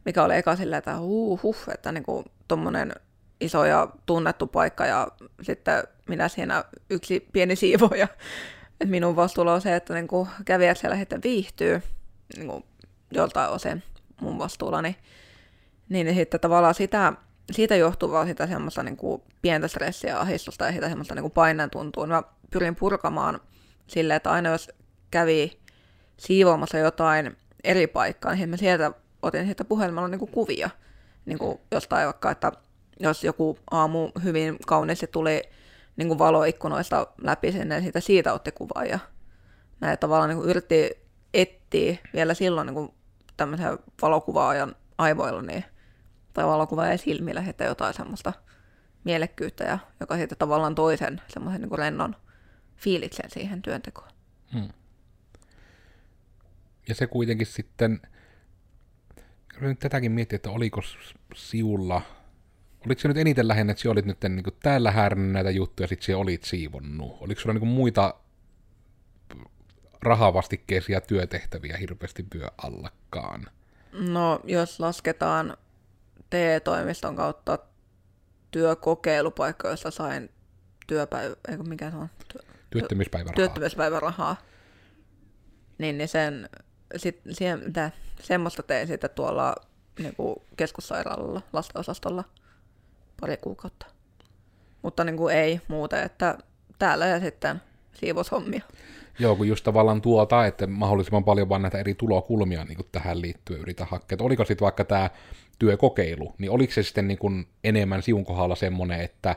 mikä 0.05 0.23
oli 0.23 0.35
eka 0.35 0.55
silleen, 0.55 0.77
että 0.77 0.99
uh, 0.99 1.43
huh, 1.43 1.57
että 1.73 1.91
niinku 1.91 2.23
tommonen 2.47 2.93
iso 3.41 3.65
ja 3.65 3.87
tunnettu 4.05 4.47
paikka 4.47 4.85
ja 4.85 5.07
sitten 5.41 5.83
minä 6.09 6.27
siinä 6.27 6.63
yksi 6.89 7.27
pieni 7.33 7.55
siivoja. 7.55 8.07
Et 8.81 8.89
minun 8.89 9.15
vastuulla 9.15 9.53
on 9.53 9.61
se, 9.61 9.75
että 9.75 9.93
niin 9.93 10.07
kuin 10.07 10.29
siellä 10.75 10.97
sitten 10.97 11.23
viihtyy 11.23 11.81
niin 12.37 12.47
kuin 12.47 12.63
joltain 13.11 13.49
osin 13.51 13.83
mun 14.21 14.39
vastuullani. 14.39 14.95
Niin, 15.89 16.05
niin 16.05 16.15
sitten 16.15 16.39
tavallaan 16.39 16.73
sitä, 16.73 17.13
siitä 17.51 17.75
johtuvaa 17.75 18.25
sitä 18.25 18.47
semmoista 18.47 18.83
niin 18.83 18.97
kuin 18.97 19.21
pientä 19.41 19.67
stressiä, 19.67 20.19
ahdistusta 20.19 20.65
ja 20.65 20.71
sitä 20.71 20.89
semmoista 20.89 21.15
niin 21.15 21.23
kuin 21.23 21.31
paineen 21.31 21.69
tuntuu. 21.69 22.07
Mä 22.07 22.23
pyrin 22.51 22.75
purkamaan 22.75 23.39
silleen, 23.87 24.17
että 24.17 24.31
aina 24.31 24.49
jos 24.49 24.71
kävi 25.11 25.59
siivoamassa 26.17 26.77
jotain 26.77 27.37
eri 27.63 27.87
paikkaa, 27.87 28.35
niin 28.35 28.49
mä 28.49 28.57
sieltä 28.57 28.91
otin 29.25 29.45
siitä 29.45 29.65
puhelimella 29.65 30.07
niin 30.07 30.27
kuvia 30.31 30.69
niin 31.25 31.37
kuin 31.37 31.59
jostain 31.71 32.05
vaikka, 32.05 32.31
että 32.31 32.51
jos 32.99 33.23
joku 33.23 33.57
aamu 33.71 34.11
hyvin 34.23 34.57
kauniisti 34.67 35.07
tuli 35.07 35.41
niin 35.95 36.07
kuin 36.07 36.19
valoikkunoista 36.19 37.07
läpi 37.21 37.51
sinne, 37.51 37.81
siitä, 37.81 37.99
siitä 37.99 38.33
otti 38.33 38.51
kuvaa 38.51 38.85
ja 38.85 38.99
näin 39.81 39.99
tavallaan 39.99 40.29
niin 40.29 40.37
kuin 40.37 40.49
yritti 40.49 40.91
etsiä 41.33 41.97
vielä 42.13 42.33
silloin 42.33 42.67
niin 42.67 42.89
tämmöisen 43.37 43.79
valokuvaajan 44.01 44.75
aivoilla 44.97 45.41
niin, 45.41 45.65
tai 46.33 46.45
valokuvaajan 46.45 46.97
silmillä 46.97 47.43
että 47.47 47.63
jotain 47.63 47.93
semmoista 47.93 48.33
mielekkyyttä, 49.03 49.63
ja, 49.63 49.79
joka 49.99 50.17
sitten 50.17 50.37
tavallaan 50.37 50.75
toisen 50.75 51.21
semmoisen 51.27 51.61
niin 51.61 51.79
lennon 51.79 52.15
fiiliksen 52.77 53.29
siihen 53.29 53.61
työntekoon. 53.61 54.09
Hmm. 54.53 54.69
Ja 56.87 56.95
se 56.95 57.07
kuitenkin 57.07 57.47
sitten, 57.47 58.01
nyt 59.61 59.79
tätäkin 59.79 60.11
miettiä, 60.11 60.35
että 60.35 60.49
oliko 60.49 60.81
siulla 61.35 62.01
oliko 62.85 63.01
se 63.01 63.07
nyt 63.07 63.17
eniten 63.17 63.47
lähinnä, 63.47 63.71
että 63.71 63.81
sinä 63.81 63.91
olit 63.91 64.05
nyt 64.05 64.17
niin 64.23 64.43
kuin 64.43 64.55
täällä 64.63 64.91
härnnyt 64.91 65.31
näitä 65.31 65.49
juttuja, 65.49 65.83
ja 65.83 65.87
sitten 65.87 66.05
sinä 66.05 66.17
olit 66.17 66.43
siivonnut? 66.43 67.17
Oliko 67.19 67.41
sulla 67.41 67.53
niin 67.53 67.59
kuin 67.59 67.69
muita 67.69 68.15
rahavastikkeisia 70.01 71.01
työtehtäviä 71.01 71.77
hirveästi 71.77 72.25
vyö 72.35 72.47
allakaan? 72.57 73.45
No, 73.91 74.39
jos 74.43 74.79
lasketaan 74.79 75.57
TE-toimiston 76.29 77.15
kautta 77.15 77.59
työkokeilupaikka, 78.51 79.69
josta 79.69 79.91
sain 79.91 80.29
työpäivä, 80.87 81.35
eikö 81.51 81.63
mikä 81.63 81.91
se 81.91 81.97
on? 81.97 82.09
Työ, 82.33 82.41
työttömyyspäivärahaa. 82.69 83.35
Työttömyyspäivärahaa. 83.35 84.35
Niin, 85.77 85.97
niin 85.97 86.07
sen, 86.07 86.49
sit, 86.97 87.21
siihen, 87.29 87.59
mitä, 87.65 87.91
semmoista 88.21 88.63
tein 88.63 88.87
sitten 88.87 89.09
tuolla 89.09 89.55
niin 89.99 90.15
kuin 90.15 90.35
keskussairaalalla, 90.57 91.41
lastenosastolla 91.53 92.23
pari 93.21 93.37
kuukautta. 93.37 93.85
Mutta 94.81 95.03
niin 95.03 95.17
kuin 95.17 95.35
ei 95.35 95.61
muuten, 95.67 96.03
että 96.03 96.37
täällä 96.79 97.07
ja 97.07 97.19
sitten 97.19 97.61
siivoushommia. 97.93 98.61
Joo, 99.19 99.35
kun 99.35 99.47
just 99.47 99.63
tavallaan 99.63 100.01
tuota, 100.01 100.45
että 100.45 100.67
mahdollisimman 100.67 101.23
paljon 101.23 101.49
vaan 101.49 101.61
näitä 101.61 101.77
eri 101.77 101.95
tulokulmia 101.95 102.63
niin 102.63 102.75
kuin 102.75 102.87
tähän 102.91 103.21
liittyen 103.21 103.61
yritä 103.61 103.85
hakea. 103.85 104.17
Oliko 104.21 104.45
sitten 104.45 104.65
vaikka 104.65 104.83
tämä 104.85 105.09
työkokeilu, 105.59 106.35
niin 106.37 106.51
oliko 106.51 106.73
se 106.73 106.83
sitten 106.83 107.07
niin 107.07 107.17
kuin 107.17 107.47
enemmän 107.63 108.01
siun 108.01 108.25
kohdalla 108.25 108.55
semmoinen, 108.55 109.01
että 109.01 109.35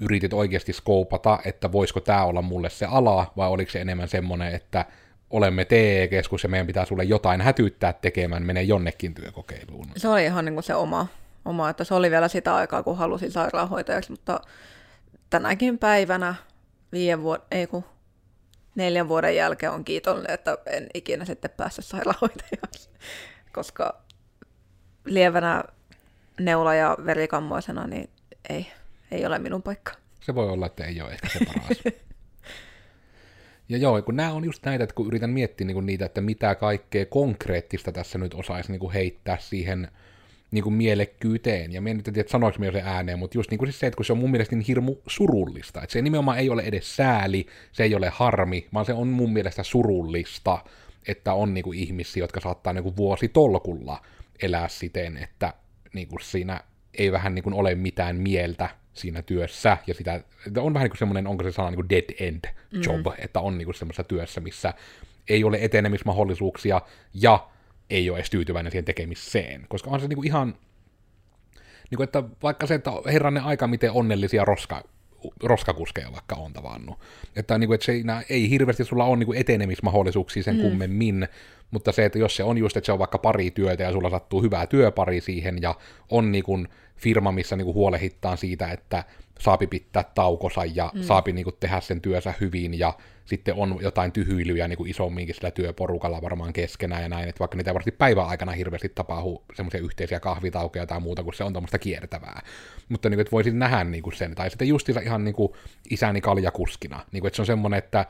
yritit 0.00 0.32
oikeasti 0.32 0.72
skoopata, 0.72 1.38
että 1.44 1.72
voisiko 1.72 2.00
tämä 2.00 2.24
olla 2.24 2.42
mulle 2.42 2.70
se 2.70 2.86
ala, 2.86 3.32
vai 3.36 3.48
oliko 3.48 3.70
se 3.70 3.80
enemmän 3.80 4.08
semmoinen, 4.08 4.54
että 4.54 4.86
olemme 5.30 5.64
TE-keskus 5.64 6.42
ja 6.42 6.48
meidän 6.48 6.66
pitää 6.66 6.84
sulle 6.84 7.04
jotain 7.04 7.40
hätyttää 7.40 7.92
tekemään, 7.92 8.42
menee 8.42 8.62
jonnekin 8.62 9.14
työkokeiluun? 9.14 9.86
Se 9.96 10.08
oli 10.08 10.24
ihan 10.24 10.44
niin 10.44 10.54
kuin 10.54 10.64
se 10.64 10.74
oma 10.74 11.06
oma, 11.44 11.70
että 11.70 11.84
se 11.84 11.94
oli 11.94 12.10
vielä 12.10 12.28
sitä 12.28 12.54
aikaa, 12.54 12.82
kun 12.82 12.96
halusin 12.96 13.32
sairaanhoitajaksi, 13.32 14.10
mutta 14.10 14.40
tänäkin 15.30 15.78
päivänä 15.78 16.34
viiden 16.92 17.22
vuoden, 17.22 17.46
ei 17.50 17.66
kun 17.66 17.84
neljän 18.74 19.08
vuoden 19.08 19.36
jälkeen 19.36 19.72
on 19.72 19.84
kiitollinen, 19.84 20.30
että 20.30 20.58
en 20.66 20.86
ikinä 20.94 21.24
sitten 21.24 21.50
päässyt 21.56 21.84
sairaanhoitajaksi, 21.84 22.90
koska 23.54 24.02
lievänä 25.04 25.64
neula- 26.40 26.74
ja 26.74 26.96
verikammoisena, 27.06 27.86
niin 27.86 28.10
ei, 28.48 28.66
ei 29.10 29.26
ole 29.26 29.38
minun 29.38 29.62
paikka. 29.62 29.92
Se 30.20 30.34
voi 30.34 30.48
olla, 30.48 30.66
että 30.66 30.84
ei 30.84 31.02
ole 31.02 31.10
ehkä 31.10 31.28
se 31.28 31.44
paras. 31.44 31.82
ja 33.70 33.78
joo, 33.78 34.02
kun 34.02 34.16
nämä 34.16 34.32
on 34.32 34.44
just 34.44 34.64
näitä, 34.64 34.84
että 34.84 34.94
kun 34.94 35.06
yritän 35.06 35.30
miettiä 35.30 35.66
niin 35.66 35.86
niitä, 35.86 36.04
että 36.04 36.20
mitä 36.20 36.54
kaikkea 36.54 37.06
konkreettista 37.06 37.92
tässä 37.92 38.18
nyt 38.18 38.34
osaisi 38.34 38.72
niin 38.72 38.90
heittää 38.90 39.38
siihen 39.40 39.88
niin 40.50 40.62
kuin 40.62 40.74
mielekkyyteen. 40.74 41.72
Ja 41.72 41.80
mä 41.80 41.88
en 41.88 42.02
tiedä, 42.02 42.28
sanoinko 42.28 42.58
mä 42.58 42.72
se 42.72 42.82
ääneen, 42.84 43.18
mutta 43.18 43.38
just 43.38 43.50
niin 43.50 43.58
kuin 43.58 43.68
siis 43.68 43.80
se, 43.80 43.86
että 43.86 43.96
kun 43.96 44.04
se 44.04 44.12
on 44.12 44.18
mun 44.18 44.30
mielestä 44.30 44.56
niin 44.56 44.64
hirmu 44.68 44.96
surullista. 45.06 45.82
Että 45.82 45.92
se 45.92 46.02
nimenomaan 46.02 46.38
ei 46.38 46.50
ole 46.50 46.62
edes 46.62 46.96
sääli, 46.96 47.46
se 47.72 47.82
ei 47.82 47.94
ole 47.94 48.08
harmi, 48.08 48.68
vaan 48.74 48.86
se 48.86 48.92
on 48.92 49.08
mun 49.08 49.32
mielestä 49.32 49.62
surullista, 49.62 50.58
että 51.08 51.34
on 51.34 51.54
niin 51.54 51.64
kuin 51.64 51.78
ihmisiä, 51.78 52.22
jotka 52.22 52.40
saattaa 52.40 52.72
niin 52.72 52.84
kuin 52.84 52.96
vuositolkulla 52.96 54.02
elää 54.42 54.68
siten, 54.68 55.16
että 55.16 55.54
niin 55.92 56.08
kuin 56.08 56.20
siinä 56.22 56.60
ei 56.94 57.12
vähän 57.12 57.34
niin 57.34 57.42
kuin 57.42 57.54
ole 57.54 57.74
mitään 57.74 58.16
mieltä 58.16 58.68
siinä 59.00 59.22
työssä, 59.22 59.76
ja 59.86 59.94
sitä, 59.94 60.14
että 60.46 60.62
on 60.62 60.74
vähän 60.74 60.84
niin 60.84 60.90
kuin 60.90 60.98
semmoinen, 60.98 61.26
onko 61.26 61.44
se 61.44 61.52
sana 61.52 61.70
niin 61.70 61.76
kuin 61.76 61.88
dead 61.88 62.14
end 62.20 62.44
job, 62.72 63.06
mm. 63.06 63.12
että 63.18 63.40
on 63.40 63.58
niin 63.58 63.66
kuin 63.66 63.74
semmoisessa 63.74 64.04
työssä, 64.04 64.40
missä 64.40 64.74
ei 65.28 65.44
ole 65.44 65.58
etenemismahdollisuuksia, 65.60 66.80
ja 67.14 67.48
ei 67.90 68.10
ole 68.10 68.18
edes 68.18 68.30
tyytyväinen 68.30 68.72
siihen 68.72 68.84
tekemiseen, 68.84 69.66
koska 69.68 69.90
on 69.90 70.00
se 70.00 70.08
niin 70.08 70.16
kuin 70.16 70.26
ihan, 70.26 70.54
niin 71.90 71.96
kuin, 71.96 72.04
että 72.04 72.22
vaikka 72.42 72.66
se, 72.66 72.74
että 72.74 72.90
herranen 73.06 73.42
aika, 73.42 73.66
miten 73.66 73.92
onnellisia 73.92 74.44
roska, 74.44 74.84
roskakuskeja 75.42 76.12
vaikka 76.12 76.36
on 76.36 76.52
tavannut. 76.52 76.98
Että, 77.36 77.58
niin 77.58 77.68
kuin, 77.68 77.74
että 77.74 77.84
siinä 77.84 78.22
ei 78.28 78.50
hirveästi 78.50 78.84
sulla 78.84 79.04
ole 79.04 79.16
niin 79.16 79.26
kuin 79.26 79.38
etenemismahdollisuuksia 79.38 80.42
sen 80.42 80.56
mm. 80.56 80.62
kummemmin, 80.62 81.28
mutta 81.70 81.92
se, 81.92 82.04
että 82.04 82.18
jos 82.18 82.36
se 82.36 82.44
on 82.44 82.58
just, 82.58 82.76
että 82.76 82.86
se 82.86 82.92
on 82.92 82.98
vaikka 82.98 83.18
pari 83.18 83.50
työtä 83.50 83.82
ja 83.82 83.92
sulla 83.92 84.10
sattuu 84.10 84.42
hyvää 84.42 84.66
työpari 84.66 85.20
siihen 85.20 85.62
ja 85.62 85.74
on 86.10 86.32
niin 86.32 86.44
kuin 86.44 86.68
firma, 86.96 87.32
missä 87.32 87.56
niin 87.56 87.64
kuin 87.64 87.74
huolehittaa 87.74 88.36
siitä, 88.36 88.70
että 88.70 89.04
saapi 89.38 89.66
pitää 89.66 90.04
taukosa 90.14 90.64
ja 90.64 90.92
mm. 90.94 91.02
saapi 91.02 91.32
niin 91.32 91.44
kuin 91.44 91.56
tehdä 91.60 91.80
sen 91.80 92.00
työnsä 92.00 92.34
hyvin 92.40 92.78
ja 92.78 92.94
sitten 93.24 93.54
on 93.54 93.78
jotain 93.80 94.12
tyhyilyjä 94.12 94.68
niin 94.68 94.76
kuin 94.76 94.90
isomminkin 94.90 95.34
sillä 95.34 95.50
työporukalla 95.50 96.22
varmaan 96.22 96.52
keskenään 96.52 97.02
ja 97.02 97.08
näin, 97.08 97.28
että 97.28 97.38
vaikka 97.38 97.56
niitä 97.56 97.74
varmasti 97.74 97.90
päivän 97.90 98.26
aikana 98.26 98.52
hirveästi 98.52 98.88
tapahtuu 98.88 99.44
semmoisia 99.54 99.80
yhteisiä 99.80 100.20
kahvitaukeja 100.20 100.86
tai 100.86 101.00
muuta, 101.00 101.22
kun 101.22 101.34
se 101.34 101.44
on 101.44 101.52
tuommoista 101.52 101.78
kiertävää. 101.78 102.42
Mutta 102.88 103.08
niin 103.08 103.16
kuin, 103.16 103.20
että 103.20 103.32
voisin 103.32 103.58
nähdä 103.58 103.84
niin 103.84 104.02
kuin 104.02 104.16
sen, 104.16 104.34
tai 104.34 104.50
sitten 104.50 104.68
justiinsa 104.68 105.00
ihan 105.00 105.24
niin 105.24 105.34
kuin 105.34 105.52
isäni 105.90 106.20
kaljakuskina, 106.20 107.00
niin 107.12 107.20
kuin, 107.20 107.28
että 107.28 107.36
se 107.36 107.42
on 107.42 107.46
semmoinen, 107.46 107.78
että 107.78 108.06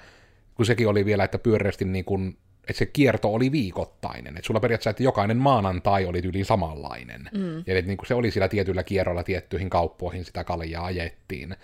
kun 0.54 0.66
sekin 0.66 0.88
oli 0.88 1.04
vielä, 1.04 1.24
että 1.24 1.38
pyöreästi 1.38 1.84
niin 1.84 2.04
kuin 2.04 2.36
että 2.70 2.78
se 2.78 2.86
kierto 2.86 3.34
oli 3.34 3.52
viikoittainen. 3.52 4.36
Että 4.36 4.46
sulla 4.46 4.60
periaatteessa, 4.60 4.90
että 4.90 5.02
jokainen 5.02 5.36
maanantai 5.36 6.04
oli 6.06 6.20
yli 6.24 6.44
samanlainen. 6.44 7.28
Mm. 7.34 7.56
Ja 7.66 7.78
että 7.78 7.88
niin 7.88 7.96
kuin 7.96 8.06
se 8.06 8.14
oli 8.14 8.30
sillä 8.30 8.48
tietyllä 8.48 8.82
kierrolla 8.82 9.22
tiettyihin 9.22 9.70
kauppoihin 9.70 10.24
sitä 10.24 10.44
kaljaa 10.44 10.84
ajettiin. 10.84 11.56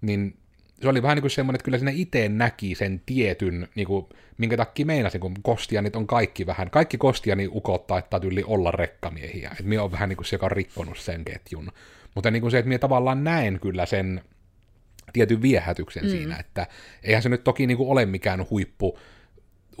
Niin 0.00 0.36
se 0.82 0.88
oli 0.88 1.02
vähän 1.02 1.16
niin 1.16 1.22
kuin 1.22 1.30
semmoinen, 1.30 1.56
että 1.56 1.64
kyllä 1.64 1.78
sinne 1.78 1.92
itse 1.94 2.28
näki 2.28 2.74
sen 2.74 3.02
tietyn, 3.06 3.68
niin 3.74 3.86
kuin, 3.86 4.06
minkä 4.38 4.56
takia 4.56 4.86
meinasin, 4.86 5.20
kun 5.20 5.34
kostianit 5.42 5.96
on 5.96 6.06
kaikki 6.06 6.46
vähän, 6.46 6.70
kaikki 6.70 6.98
kostiani 6.98 7.48
ukottaa, 7.52 7.98
että 7.98 8.20
tyyli 8.20 8.44
olla 8.46 8.70
rekkamiehiä. 8.70 9.48
Että 9.50 9.64
minä 9.64 9.82
on 9.82 9.92
vähän 9.92 10.08
niin 10.08 10.16
kuin 10.16 10.26
se, 10.26 10.34
joka 10.34 10.46
on 10.46 10.52
rikkonut 10.52 10.98
sen 10.98 11.24
ketjun. 11.24 11.72
Mutta 12.14 12.30
niin 12.30 12.40
kuin 12.40 12.50
se, 12.50 12.58
että 12.58 12.68
minä 12.68 12.78
tavallaan 12.78 13.24
näen 13.24 13.60
kyllä 13.60 13.86
sen 13.86 14.22
tietyn 15.12 15.42
viehätyksen 15.42 16.04
mm. 16.04 16.10
siinä, 16.10 16.36
että 16.36 16.66
eihän 17.02 17.22
se 17.22 17.28
nyt 17.28 17.44
toki 17.44 17.66
niin 17.66 17.76
kuin 17.76 17.88
ole 17.90 18.06
mikään 18.06 18.46
huippu, 18.50 18.98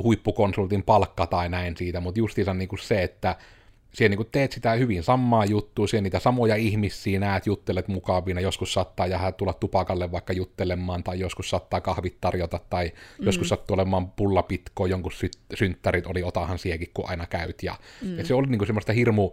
huippukonsultin 0.02 0.82
palkka 0.82 1.26
tai 1.26 1.48
näin 1.48 1.76
siitä, 1.76 2.00
mutta 2.00 2.18
justiinsa 2.18 2.54
niin 2.54 2.68
kuin 2.68 2.78
se, 2.78 3.02
että 3.02 3.36
siellä 3.94 4.16
niin 4.16 4.28
teet 4.32 4.52
sitä 4.52 4.72
hyvin 4.72 5.02
samaa 5.02 5.44
juttua, 5.44 5.86
siellä 5.86 6.02
niitä 6.02 6.18
samoja 6.18 6.56
ihmisiä 6.56 7.20
näet, 7.20 7.46
juttelet 7.46 7.88
mukavina, 7.88 8.40
joskus 8.40 8.72
saattaa 8.72 9.06
jäädä 9.06 9.32
tulla 9.32 9.52
tupakalle 9.52 10.12
vaikka 10.12 10.32
juttelemaan, 10.32 11.04
tai 11.04 11.20
joskus 11.20 11.50
saattaa 11.50 11.80
kahvit 11.80 12.20
tarjota, 12.20 12.60
tai 12.70 12.92
mm. 13.18 13.26
joskus 13.26 13.48
sattuu 13.48 13.74
olemaan 13.74 14.10
pullapitko, 14.10 14.86
jonkun 14.86 15.12
sy- 15.12 15.30
synttärit 15.54 16.06
oli 16.06 16.22
otahan 16.22 16.58
siekin, 16.58 16.90
kun 16.94 17.08
aina 17.08 17.26
käyt, 17.26 17.62
ja, 17.62 17.74
mm. 18.02 18.18
ja 18.18 18.24
se 18.24 18.34
oli 18.34 18.46
niin 18.46 18.58
kuin 18.58 18.66
semmoista 18.66 18.92
hirmu, 18.92 19.30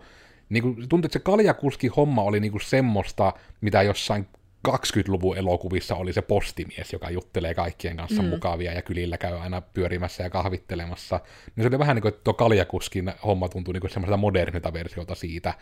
niin 0.50 0.64
kuin, 0.64 0.76
tuntuu, 0.90 1.06
että 1.08 1.20
se 1.20 1.24
kaljakuski 1.24 1.88
homma 1.88 2.24
oli 2.24 2.40
niin 2.40 2.52
kuin 2.52 2.62
semmoista, 2.62 3.34
mitä 3.62 3.82
jossain 3.82 4.28
20-luvun 4.68 5.38
elokuvissa 5.38 5.96
oli 5.96 6.14
se 6.14 6.22
postimies, 6.22 6.94
joka 6.94 7.10
juttelee 7.10 7.54
kaikkien 7.54 7.98
kanssa 7.98 8.22
mm. 8.22 8.28
mukavia 8.28 8.74
ja 8.74 8.82
kylillä 8.82 9.18
käy 9.18 9.38
aina 9.38 9.62
pyörimässä 9.62 10.24
ja 10.24 10.30
kahvittelemassa. 10.30 11.20
Niin 11.56 11.64
se 11.64 11.68
oli 11.68 11.80
vähän 11.80 11.96
niin 11.96 12.02
kuin, 12.02 12.10
että 12.10 12.22
tuo 12.24 12.34
kaljakuskin 12.34 13.14
homma 13.26 13.50
tuntui 13.50 13.74
niin 13.74 13.92
semmoiselta 13.92 14.18
modernilta 14.18 14.74
versiota 14.74 15.16
siitä. 15.16 15.54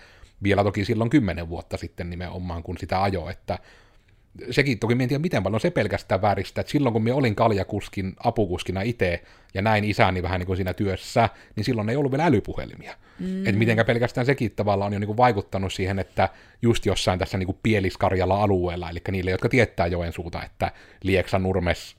Vielä 0.43 0.63
toki 0.63 0.85
silloin 0.85 1.09
kymmenen 1.09 1.49
vuotta 1.49 1.77
sitten 1.77 2.09
nimenomaan, 2.09 2.63
kun 2.63 2.77
sitä 2.77 3.03
ajo, 3.03 3.29
että 3.29 3.59
sekin 4.51 4.79
toki 4.79 4.93
en 4.93 5.07
tiedä 5.07 5.19
miten 5.19 5.43
paljon 5.43 5.59
se 5.59 5.71
pelkästään 5.71 6.21
vääristä, 6.21 6.61
että 6.61 6.71
silloin 6.71 6.93
kun 6.93 7.03
minä 7.03 7.15
olin 7.15 7.35
kaljakuskin 7.35 8.13
apukuskina 8.23 8.81
itse 8.81 9.23
ja 9.53 9.61
näin 9.61 9.83
isäni 9.83 10.23
vähän 10.23 10.39
niin 10.39 10.47
kuin 10.47 10.57
siinä 10.57 10.73
työssä, 10.73 11.29
niin 11.55 11.63
silloin 11.63 11.89
ei 11.89 11.95
ollut 11.95 12.11
vielä 12.11 12.25
älypuhelimia. 12.25 12.95
Mm. 13.19 13.45
Että 13.45 13.59
mitenkä 13.59 13.85
pelkästään 13.85 14.25
sekin 14.25 14.51
tavallaan 14.51 14.87
on 14.87 14.93
jo 14.93 14.99
niin 14.99 15.07
kuin 15.07 15.17
vaikuttanut 15.17 15.73
siihen, 15.73 15.99
että 15.99 16.29
just 16.61 16.85
jossain 16.85 17.19
tässä 17.19 17.37
niin 17.37 17.47
kuin 17.47 17.57
Pieliskarjalla 17.63 18.43
alueella, 18.43 18.89
eli 18.89 18.99
niille, 19.11 19.31
jotka 19.31 19.49
tietää 19.49 19.87
Joensuuta, 19.87 20.43
että 20.43 20.71
Lieksa 21.03 21.39
Nurmes 21.39 21.95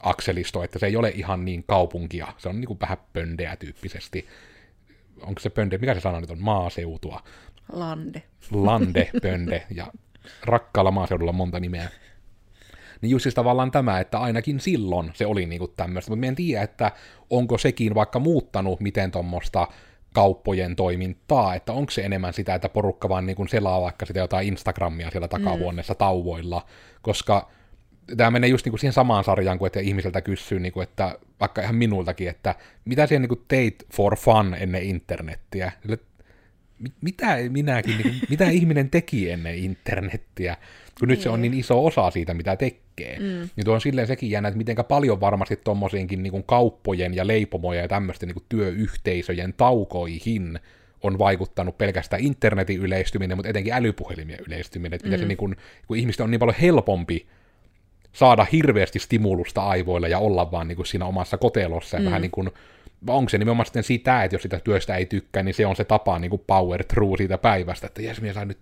akselisto, 0.00 0.62
että 0.62 0.78
se 0.78 0.86
ei 0.86 0.96
ole 0.96 1.12
ihan 1.14 1.44
niin 1.44 1.64
kaupunkia, 1.66 2.28
se 2.38 2.48
on 2.48 2.60
niin 2.60 2.66
kuin 2.66 2.80
vähän 2.80 2.98
pöndeä 3.12 3.56
tyyppisesti. 3.56 4.26
Onko 5.20 5.40
se 5.40 5.50
pönde, 5.50 5.78
mikä 5.78 5.94
se 5.94 6.00
sana 6.00 6.20
nyt 6.20 6.30
on, 6.30 6.40
maaseutua? 6.40 7.22
Lande. 7.72 8.22
Lande, 8.50 9.10
pönde, 9.22 9.66
ja 9.74 9.86
rakkaalla 10.44 10.90
maaseudulla 10.90 11.32
monta 11.32 11.60
nimeä. 11.60 11.88
Niin 13.00 13.10
just 13.10 13.22
siis 13.22 13.34
tavallaan 13.34 13.70
tämä, 13.70 14.00
että 14.00 14.18
ainakin 14.18 14.60
silloin 14.60 15.10
se 15.14 15.26
oli 15.26 15.46
niinku 15.46 15.68
tämmöistä, 15.68 16.10
mutta 16.10 16.26
en 16.26 16.34
tiedä, 16.34 16.62
että 16.62 16.92
onko 17.30 17.58
sekin 17.58 17.94
vaikka 17.94 18.18
muuttanut 18.18 18.80
miten 18.80 19.10
tuommoista 19.10 19.68
kauppojen 20.14 20.76
toimintaa, 20.76 21.54
että 21.54 21.72
onko 21.72 21.90
se 21.90 22.02
enemmän 22.02 22.32
sitä, 22.32 22.54
että 22.54 22.68
porukka 22.68 23.08
vaan 23.08 23.26
niin 23.26 23.48
selaa 23.48 23.82
vaikka 23.82 24.06
sitä 24.06 24.18
jotain 24.18 24.48
Instagramia 24.48 25.10
siellä 25.10 25.28
takavuonnessa 25.28 25.92
mm. 25.92 25.98
tauvoilla, 25.98 26.66
koska 27.02 27.48
tämä 28.16 28.30
menee 28.30 28.50
just 28.50 28.66
niin 28.66 28.70
kuin 28.70 28.80
siihen 28.80 28.92
samaan 28.92 29.24
sarjaan, 29.24 29.58
kuin 29.58 29.66
että 29.66 29.80
ihmiseltä 29.80 30.20
kysyy, 30.20 30.60
niin 30.60 30.72
kuin, 30.72 30.82
että 30.82 31.18
vaikka 31.40 31.62
ihan 31.62 31.74
minultakin, 31.74 32.28
että 32.28 32.54
mitä 32.84 33.06
siellä 33.06 33.26
niin 33.26 33.44
teit 33.48 33.86
for 33.92 34.16
fun 34.16 34.56
ennen 34.58 34.82
internettiä? 34.82 35.72
Mitä 37.00 37.36
minäkin, 37.48 37.98
niin, 37.98 38.20
mitä 38.30 38.44
ihminen 38.44 38.90
teki 38.90 39.30
ennen 39.30 39.54
internettiä, 39.54 40.56
kun 41.00 41.08
nyt 41.08 41.20
se 41.20 41.28
on 41.28 41.42
niin. 41.42 41.50
niin 41.50 41.60
iso 41.60 41.86
osa 41.86 42.10
siitä, 42.10 42.34
mitä 42.34 42.56
tekee. 42.56 43.18
Mm. 43.18 43.48
Niin 43.56 43.64
tuo 43.64 43.74
on 43.74 43.80
silleen 43.80 44.06
sekin 44.06 44.30
jännä, 44.30 44.48
että 44.48 44.58
miten 44.58 44.76
paljon 44.88 45.20
varmasti 45.20 45.56
tuommoisiinkin 45.56 46.22
niin 46.22 46.44
kauppojen 46.46 47.14
ja 47.14 47.26
leipomojen 47.26 47.82
ja 47.82 47.88
tämmöisten 47.88 48.28
niin 48.28 48.44
työyhteisöjen 48.48 49.54
taukoihin 49.56 50.60
on 51.02 51.18
vaikuttanut 51.18 51.78
pelkästään 51.78 52.22
internetin 52.22 52.80
yleistyminen, 52.80 53.36
mutta 53.36 53.48
etenkin 53.48 53.72
älypuhelimien 53.72 54.38
yleistyminen, 54.46 54.96
että 54.96 55.08
mm. 55.08 55.18
se 55.18 55.24
niin 55.24 55.38
kuin, 55.38 55.56
kun 55.86 55.96
ihmisten 55.96 56.24
on 56.24 56.30
niin 56.30 56.38
paljon 56.38 56.56
helpompi 56.60 57.26
saada 58.12 58.46
hirveästi 58.52 58.98
stimulusta 58.98 59.62
aivoille 59.62 60.08
ja 60.08 60.18
olla 60.18 60.50
vaan 60.50 60.68
niin 60.68 60.76
kuin 60.76 60.86
siinä 60.86 61.04
omassa 61.04 61.38
kotelossa 61.38 61.96
ja 61.96 62.00
mm. 62.00 62.06
vähän 62.06 62.22
niin 62.22 62.30
kuin 62.30 62.50
onko 63.08 63.28
se 63.28 63.38
nimenomaan 63.38 63.66
sitten 63.66 63.84
sitä, 63.84 64.24
että 64.24 64.34
jos 64.34 64.42
sitä 64.42 64.60
työstä 64.60 64.96
ei 64.96 65.06
tykkää, 65.06 65.42
niin 65.42 65.54
se 65.54 65.66
on 65.66 65.76
se 65.76 65.84
tapa 65.84 66.18
niin 66.18 66.30
kuin 66.30 66.42
power 66.46 66.84
through 66.84 67.16
siitä 67.16 67.38
päivästä, 67.38 67.86
että 67.86 68.02
jes, 68.02 68.20
minä 68.20 68.32
sain 68.32 68.48
nyt 68.48 68.58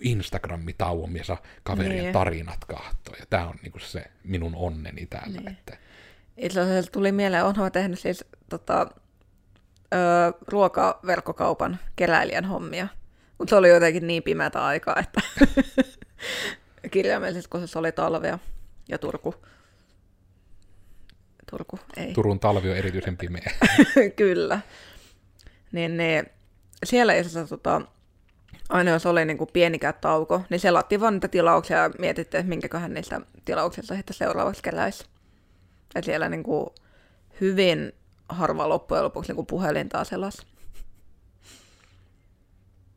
Instagram-tauon, 0.00 1.10
minä 1.10 1.24
saa 1.24 1.42
kaverien 1.62 2.02
niin. 2.02 2.12
tarinat 2.12 2.64
kahtoa, 2.64 3.16
ja 3.20 3.26
tämä 3.30 3.48
on 3.48 3.54
niin 3.62 3.72
kuin 3.72 3.82
se 3.82 4.04
minun 4.24 4.54
onneni 4.54 5.06
täällä. 5.06 5.40
Niin. 5.40 5.48
Että... 5.48 5.76
Itse 6.36 6.60
asiassa 6.60 6.92
tuli 6.92 7.12
mieleen, 7.12 7.44
onhan 7.44 7.72
tehnyt 7.72 7.98
siis 7.98 8.24
tota, 8.48 8.86
ö, 9.94 9.96
ruokaverkkokaupan 10.48 11.78
keräilijän 11.96 12.44
hommia, 12.44 12.88
mutta 13.38 13.50
se 13.50 13.56
oli 13.56 13.68
jotenkin 13.68 14.06
niin 14.06 14.22
pimeätä 14.22 14.64
aikaa, 14.64 14.96
että 14.98 15.20
kirjaimellisesti, 16.90 17.50
kun 17.50 17.68
se 17.68 17.78
oli 17.78 17.92
talvea 17.92 18.38
ja 18.88 18.98
Turku 18.98 19.34
Turku 21.50 21.78
ei. 21.96 22.12
Turun 22.12 22.40
talvi 22.40 22.70
on 22.70 22.76
erityisen 22.76 23.16
pimeä. 23.16 23.52
Kyllä. 24.16 24.60
Niin, 25.72 25.96
niin 25.96 26.26
siellä 26.84 27.14
itse 27.14 27.30
asiassa 27.30 27.56
tota, 27.56 27.82
aina 28.68 28.90
jos 28.90 29.06
oli 29.06 29.24
niin 29.24 29.38
kuin 29.38 29.50
pienikään 29.52 29.94
tauko, 30.00 30.42
niin 30.50 30.60
selattiin 30.60 31.00
vaan 31.00 31.14
niitä 31.14 31.28
tilauksia 31.28 31.76
ja 31.76 31.90
mietittiin, 31.98 32.40
että 32.40 32.48
minkäköhän 32.48 32.94
niistä 32.94 33.20
tilauksista 33.44 33.94
sitten 33.94 34.16
seuraavaksi 34.16 34.62
keräisi. 34.62 35.04
Ja 35.94 36.02
siellä 36.02 36.28
niin 36.28 36.42
kuin 36.42 36.66
hyvin 37.40 37.92
harva 38.28 38.68
loppujen 38.68 39.04
lopuksi 39.04 39.30
niin 39.30 39.36
kuin 39.36 39.46
puhelintaa 39.46 40.04
selas. 40.04 40.46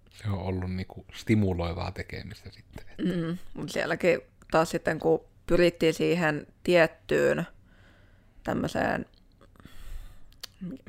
Se 0.10 0.30
on 0.30 0.40
ollut 0.40 0.72
niin 0.72 0.88
kuin 0.88 1.06
stimuloivaa 1.14 1.92
tekemistä 1.92 2.50
sitten. 2.52 2.86
Mm, 2.98 3.38
mutta 3.54 3.74
sielläkin 3.74 4.20
taas 4.52 4.70
sitten, 4.70 5.00
kun 5.00 5.26
pyrittiin 5.46 5.94
siihen 5.94 6.48
tiettyyn 6.64 7.46
tämmöiseen, 8.44 9.06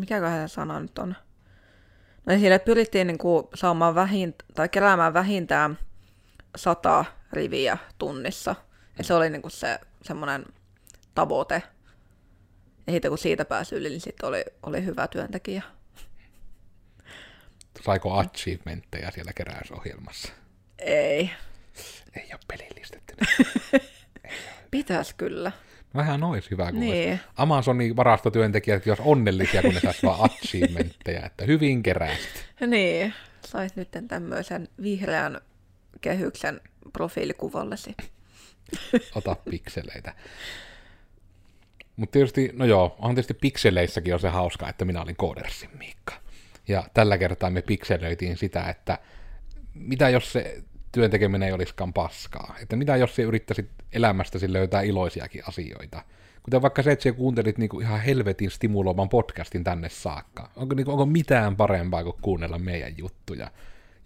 mikäköhän 0.01 0.49
se 0.49 0.53
sana 0.53 0.81
nyt 0.81 0.99
on, 0.99 1.09
no 2.27 2.31
niin 2.31 2.41
sille 2.41 2.59
pyrittiin 2.59 3.07
niin 3.07 3.19
kuin 3.19 3.47
saamaan 3.55 3.95
vähint, 3.95 4.37
tai 4.55 4.69
keräämään 4.69 5.15
vähintään 5.15 5.79
sata 6.57 7.05
riviä 7.33 7.79
tunnissa. 7.99 8.55
Ja 8.99 9.05
se 9.05 9.15
oli 9.15 9.31
niin 9.31 9.43
kuin 9.43 9.53
se 9.53 9.81
semmoinen 10.03 10.45
tavoite. 11.15 11.63
Ja 12.87 12.93
sitten 12.93 13.11
kun 13.11 13.19
siitä 13.19 13.45
pääsi 13.45 13.75
yli, 13.75 13.89
niin 13.89 14.01
sitten 14.01 14.29
oli, 14.29 14.45
oli 14.63 14.85
hyvä 14.85 15.07
työntekijä. 15.09 15.63
saiko 17.85 18.13
achievementteja 18.13 19.11
siellä 19.11 19.33
keräysohjelmassa? 19.33 20.33
Ei. 20.79 21.31
Ei 22.17 22.29
ole 22.33 22.41
pelillistetty. 22.49 23.15
Pitäis 24.71 25.15
kyllä. 25.15 25.53
Vähän 25.97 26.25
olisi 26.25 26.51
hyvä, 26.51 26.71
kun 26.71 26.81
Niin. 26.81 27.11
olisi 27.11 27.25
Amazonin 27.37 27.97
varastotyöntekijät 27.97 28.87
jos 28.87 29.01
onnellisia, 29.01 29.63
kun 29.63 29.75
ne 29.75 29.81
saisi 29.81 30.07
vaan 30.07 30.31
achievementteja, 30.31 31.27
että 31.27 31.45
hyvin 31.45 31.83
keräsit. 31.83 32.47
Niin, 32.67 33.15
sais 33.47 33.77
nyt 33.77 33.89
tämmöisen 34.09 34.69
vihreän 34.83 35.41
kehyksen 36.01 36.61
profiilikuvallesi. 36.93 37.95
Ota 39.15 39.37
pikseleitä. 39.51 40.15
Mutta 41.97 42.13
tietysti, 42.13 42.51
no 42.53 42.65
joo, 42.65 42.97
on 42.99 43.15
tietysti 43.15 43.35
pikseleissäkin 43.35 44.15
on 44.15 44.21
se 44.21 44.29
hauska, 44.29 44.69
että 44.69 44.85
minä 44.85 45.03
olin 45.03 45.17
Koodersin 45.17 45.71
Miikka. 45.79 46.15
Ja 46.69 46.85
tällä 46.95 47.19
kertaa 47.19 47.51
me 47.51 47.63
pikselöitiin 47.63 48.37
sitä, 48.37 48.69
että 48.69 48.99
mitä 49.75 50.09
jos 50.09 50.33
se 50.33 50.63
työn 50.95 51.11
tekeminen 51.11 51.47
ei 51.47 51.53
olisikaan 51.53 51.93
paskaa. 51.93 52.57
Että 52.63 52.77
mitä 52.77 52.97
jos 52.97 53.17
se 53.17 53.23
yrittäisit 53.23 53.71
elämästäsi 53.93 54.53
löytää 54.53 54.83
iloisiakin 54.83 55.43
asioita. 55.49 56.03
Kuten 56.43 56.63
vaikka 56.63 56.83
se, 56.83 56.93
että 56.93 57.03
sä 57.03 57.13
kuuntelit 57.13 57.59
niinku 57.59 57.81
ihan 57.81 58.01
helvetin 58.01 58.51
stimuloivan 58.51 59.09
podcastin 59.09 59.65
tänne 59.65 59.89
saakka. 59.89 60.51
Onko, 60.57 60.75
niinku, 60.75 60.91
onko 60.91 61.07
mitään 61.07 61.57
parempaa 61.57 62.05
kuin 62.05 62.17
kuunnella 62.23 62.59
meidän 62.59 62.99
juttuja? 62.99 63.51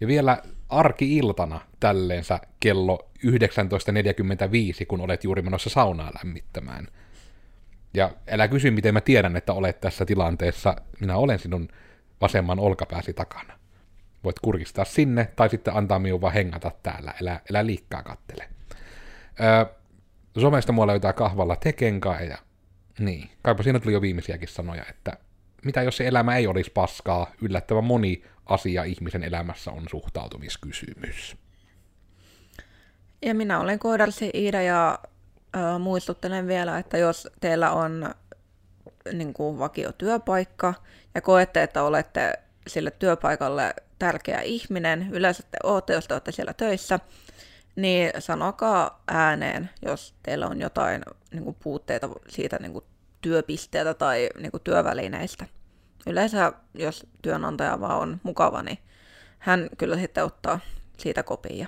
Ja 0.01 0.07
vielä 0.07 0.41
arki-iltana 0.69 1.61
tälleensä 1.79 2.39
kello 2.59 3.09
19.45, 3.25 4.85
kun 4.87 5.01
olet 5.01 5.23
juuri 5.23 5.41
menossa 5.41 5.69
saunaa 5.69 6.11
lämmittämään. 6.17 6.87
Ja 7.93 8.11
älä 8.27 8.47
kysy, 8.47 8.71
miten 8.71 8.93
mä 8.93 9.01
tiedän, 9.01 9.35
että 9.35 9.53
olet 9.53 9.81
tässä 9.81 10.05
tilanteessa. 10.05 10.75
Minä 10.99 11.17
olen 11.17 11.39
sinun 11.39 11.67
vasemman 12.21 12.59
olkapääsi 12.59 13.13
takana. 13.13 13.58
Voit 14.23 14.39
kurkistaa 14.39 14.85
sinne, 14.85 15.29
tai 15.35 15.49
sitten 15.49 15.75
antaa 15.75 15.99
minun 15.99 16.21
vaan 16.21 16.33
hengata 16.33 16.71
täällä. 16.83 17.13
Älä, 17.21 17.39
älä 17.51 17.65
liikkaa 17.65 18.03
kattele. 18.03 18.49
Öö, 19.41 19.65
somesta 20.39 20.71
mua 20.71 20.87
löytää 20.87 21.13
kahvalla 21.13 21.55
tekenkai 21.55 22.29
ja 22.29 22.37
niin, 22.99 23.29
kaipa 23.41 23.63
siinä 23.63 23.79
tuli 23.79 23.93
jo 23.93 24.01
viimeisiäkin 24.01 24.47
sanoja, 24.47 24.85
että 24.89 25.17
mitä 25.65 25.81
jos 25.81 25.97
se 25.97 26.07
elämä 26.07 26.35
ei 26.35 26.47
olisi 26.47 26.71
paskaa, 26.71 27.31
yllättävän 27.41 27.83
moni 27.83 28.23
asia 28.45 28.83
ihmisen 28.83 29.23
elämässä 29.23 29.71
on 29.71 29.83
suhtautumiskysymys. 29.89 31.37
Ja 33.21 33.35
minä 33.35 33.59
olen 33.59 33.79
Koodarsi 33.79 34.29
Iida 34.33 34.61
ja 34.61 34.99
äh, 35.55 35.79
muistuttelen 35.79 36.47
vielä, 36.47 36.79
että 36.79 36.97
jos 36.97 37.27
teillä 37.39 37.71
on 37.71 38.15
niin 39.13 39.33
kuin 39.33 39.59
vakio 39.59 39.91
työpaikka 39.91 40.73
ja 41.15 41.21
koette, 41.21 41.63
että 41.63 41.83
olette 41.83 42.33
sille 42.67 42.91
työpaikalle 42.91 43.75
tärkeä 43.99 44.41
ihminen, 44.41 45.09
yleensä 45.11 45.43
te 45.43 45.57
olette, 45.63 45.93
jos 45.93 46.07
te 46.07 46.13
olette 46.13 46.31
siellä 46.31 46.53
töissä, 46.53 46.99
niin 47.75 48.11
sanokaa 48.19 49.03
ääneen, 49.07 49.69
jos 49.85 50.15
teillä 50.23 50.47
on 50.47 50.59
jotain 50.59 51.01
niin 51.31 51.43
kuin 51.43 51.57
puutteita 51.63 52.09
siitä 52.27 52.57
niin 52.61 52.73
kuin 52.73 52.85
työpisteeltä 53.21 53.93
tai 53.93 54.29
niin 54.39 54.51
kuin 54.51 54.63
työvälineistä. 54.63 55.45
Yleensä, 56.07 56.53
jos 56.73 57.07
työnantaja 57.21 57.79
vaan 57.79 57.99
on 57.99 58.19
mukava, 58.23 58.63
niin 58.63 58.77
hän 59.39 59.69
kyllä 59.77 59.97
sitten 59.97 60.23
ottaa 60.23 60.59
siitä 60.97 61.23
kopia 61.23 61.67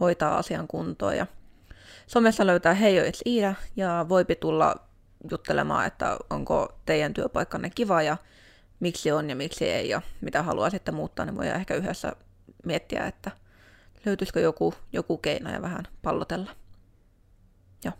hoitaa 0.00 0.38
asian 0.38 0.68
kuntoon. 0.68 1.16
Ja 1.16 1.26
somessa 2.06 2.46
löytää 2.46 2.74
Heijo 2.74 3.04
It's 3.04 3.22
Iida 3.26 3.54
ja 3.76 4.06
voipi 4.08 4.36
tulla 4.36 4.76
juttelemaan, 5.30 5.86
että 5.86 6.16
onko 6.30 6.78
teidän 6.86 7.14
työpaikkanne 7.14 7.70
kiva 7.70 8.02
ja 8.02 8.16
miksi 8.80 9.12
on 9.12 9.30
ja 9.30 9.36
miksi 9.36 9.68
ei 9.68 9.88
ja 9.88 10.02
mitä 10.20 10.42
haluaa 10.42 10.70
sitten 10.70 10.94
muuttaa, 10.94 11.24
niin 11.24 11.36
voidaan 11.36 11.60
ehkä 11.60 11.74
yhdessä 11.74 12.16
miettiä, 12.64 13.06
että 13.06 13.30
löytyisikö 14.06 14.40
joku, 14.40 14.74
joku 14.92 15.18
keino 15.18 15.52
ja 15.52 15.62
vähän 15.62 15.84
pallotella. 16.02 16.50
Joo. 17.84 17.94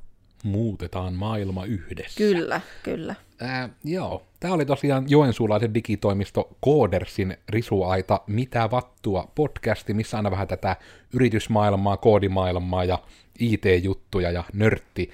Muutetaan 0.44 1.14
maailma 1.14 1.64
yhdessä. 1.64 2.18
Kyllä, 2.18 2.60
kyllä. 2.82 3.14
Ää, 3.40 3.68
joo, 3.84 4.26
tämä 4.40 4.54
oli 4.54 4.66
tosiaan 4.66 5.04
joensuulaisen 5.08 5.74
digitoimisto 5.74 6.56
Koodersin 6.60 7.36
risuaita 7.48 8.20
Mitä 8.26 8.70
vattua 8.70 9.32
podcasti, 9.34 9.94
missä 9.94 10.16
aina 10.16 10.30
vähän 10.30 10.48
tätä 10.48 10.76
yritysmaailmaa, 11.14 11.96
koodimaailmaa 11.96 12.84
ja 12.84 12.98
IT-juttuja 13.38 14.30
ja 14.30 14.44
nörtti 14.52 15.10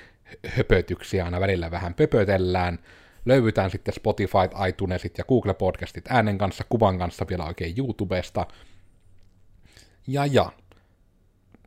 höpötyksiä 0.46 1.24
aina 1.24 1.40
välillä 1.40 1.70
vähän 1.70 1.94
pöpötellään. 1.94 2.78
Löyvytään 3.26 3.70
sitten 3.70 3.94
Spotify, 3.94 4.68
iTunesit 4.68 5.18
ja 5.18 5.24
Google 5.24 5.54
Podcastit 5.54 6.04
äänen 6.08 6.38
kanssa, 6.38 6.64
kuvan 6.68 6.98
kanssa 6.98 7.26
vielä 7.28 7.44
oikein 7.44 7.74
YouTubesta. 7.78 8.46
Ja 10.06 10.26
ja, 10.26 10.52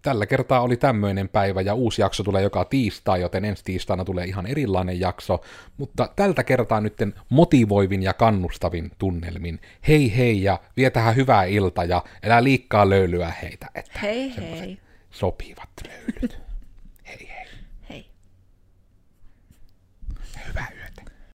tällä 0.02 0.26
kertaa 0.26 0.62
oli 0.62 0.78
tämmöinen 0.78 1.30
päivä 1.30 1.62
ja 1.62 1.74
uusi 1.74 2.02
jakso 2.02 2.24
tulee 2.24 2.44
joka 2.44 2.66
tiistai, 2.66 3.22
joten 3.22 3.46
ensi 3.46 3.64
tiistaina 3.64 4.06
tulee 4.06 4.26
ihan 4.26 4.48
erilainen 4.48 5.00
jakso, 5.00 5.42
mutta 5.78 6.10
tältä 6.16 6.44
kertaa 6.44 6.82
nytten 6.82 7.14
motivoivin 7.30 8.04
ja 8.04 8.14
kannustavin 8.14 8.92
tunnelmin. 8.98 9.60
Hei 9.88 10.18
hei 10.18 10.44
ja 10.44 10.60
vie 10.78 10.90
tähän 10.90 11.16
hyvää 11.16 11.44
ilta 11.44 11.84
ja 11.84 12.04
älä 12.24 12.44
liikkaa 12.44 12.90
löylyä 12.90 13.34
heitä, 13.42 13.68
että 13.76 14.00
Hei 14.00 14.34
hei. 14.38 14.80
sopivat 15.12 15.70
löylyt. 15.88 16.49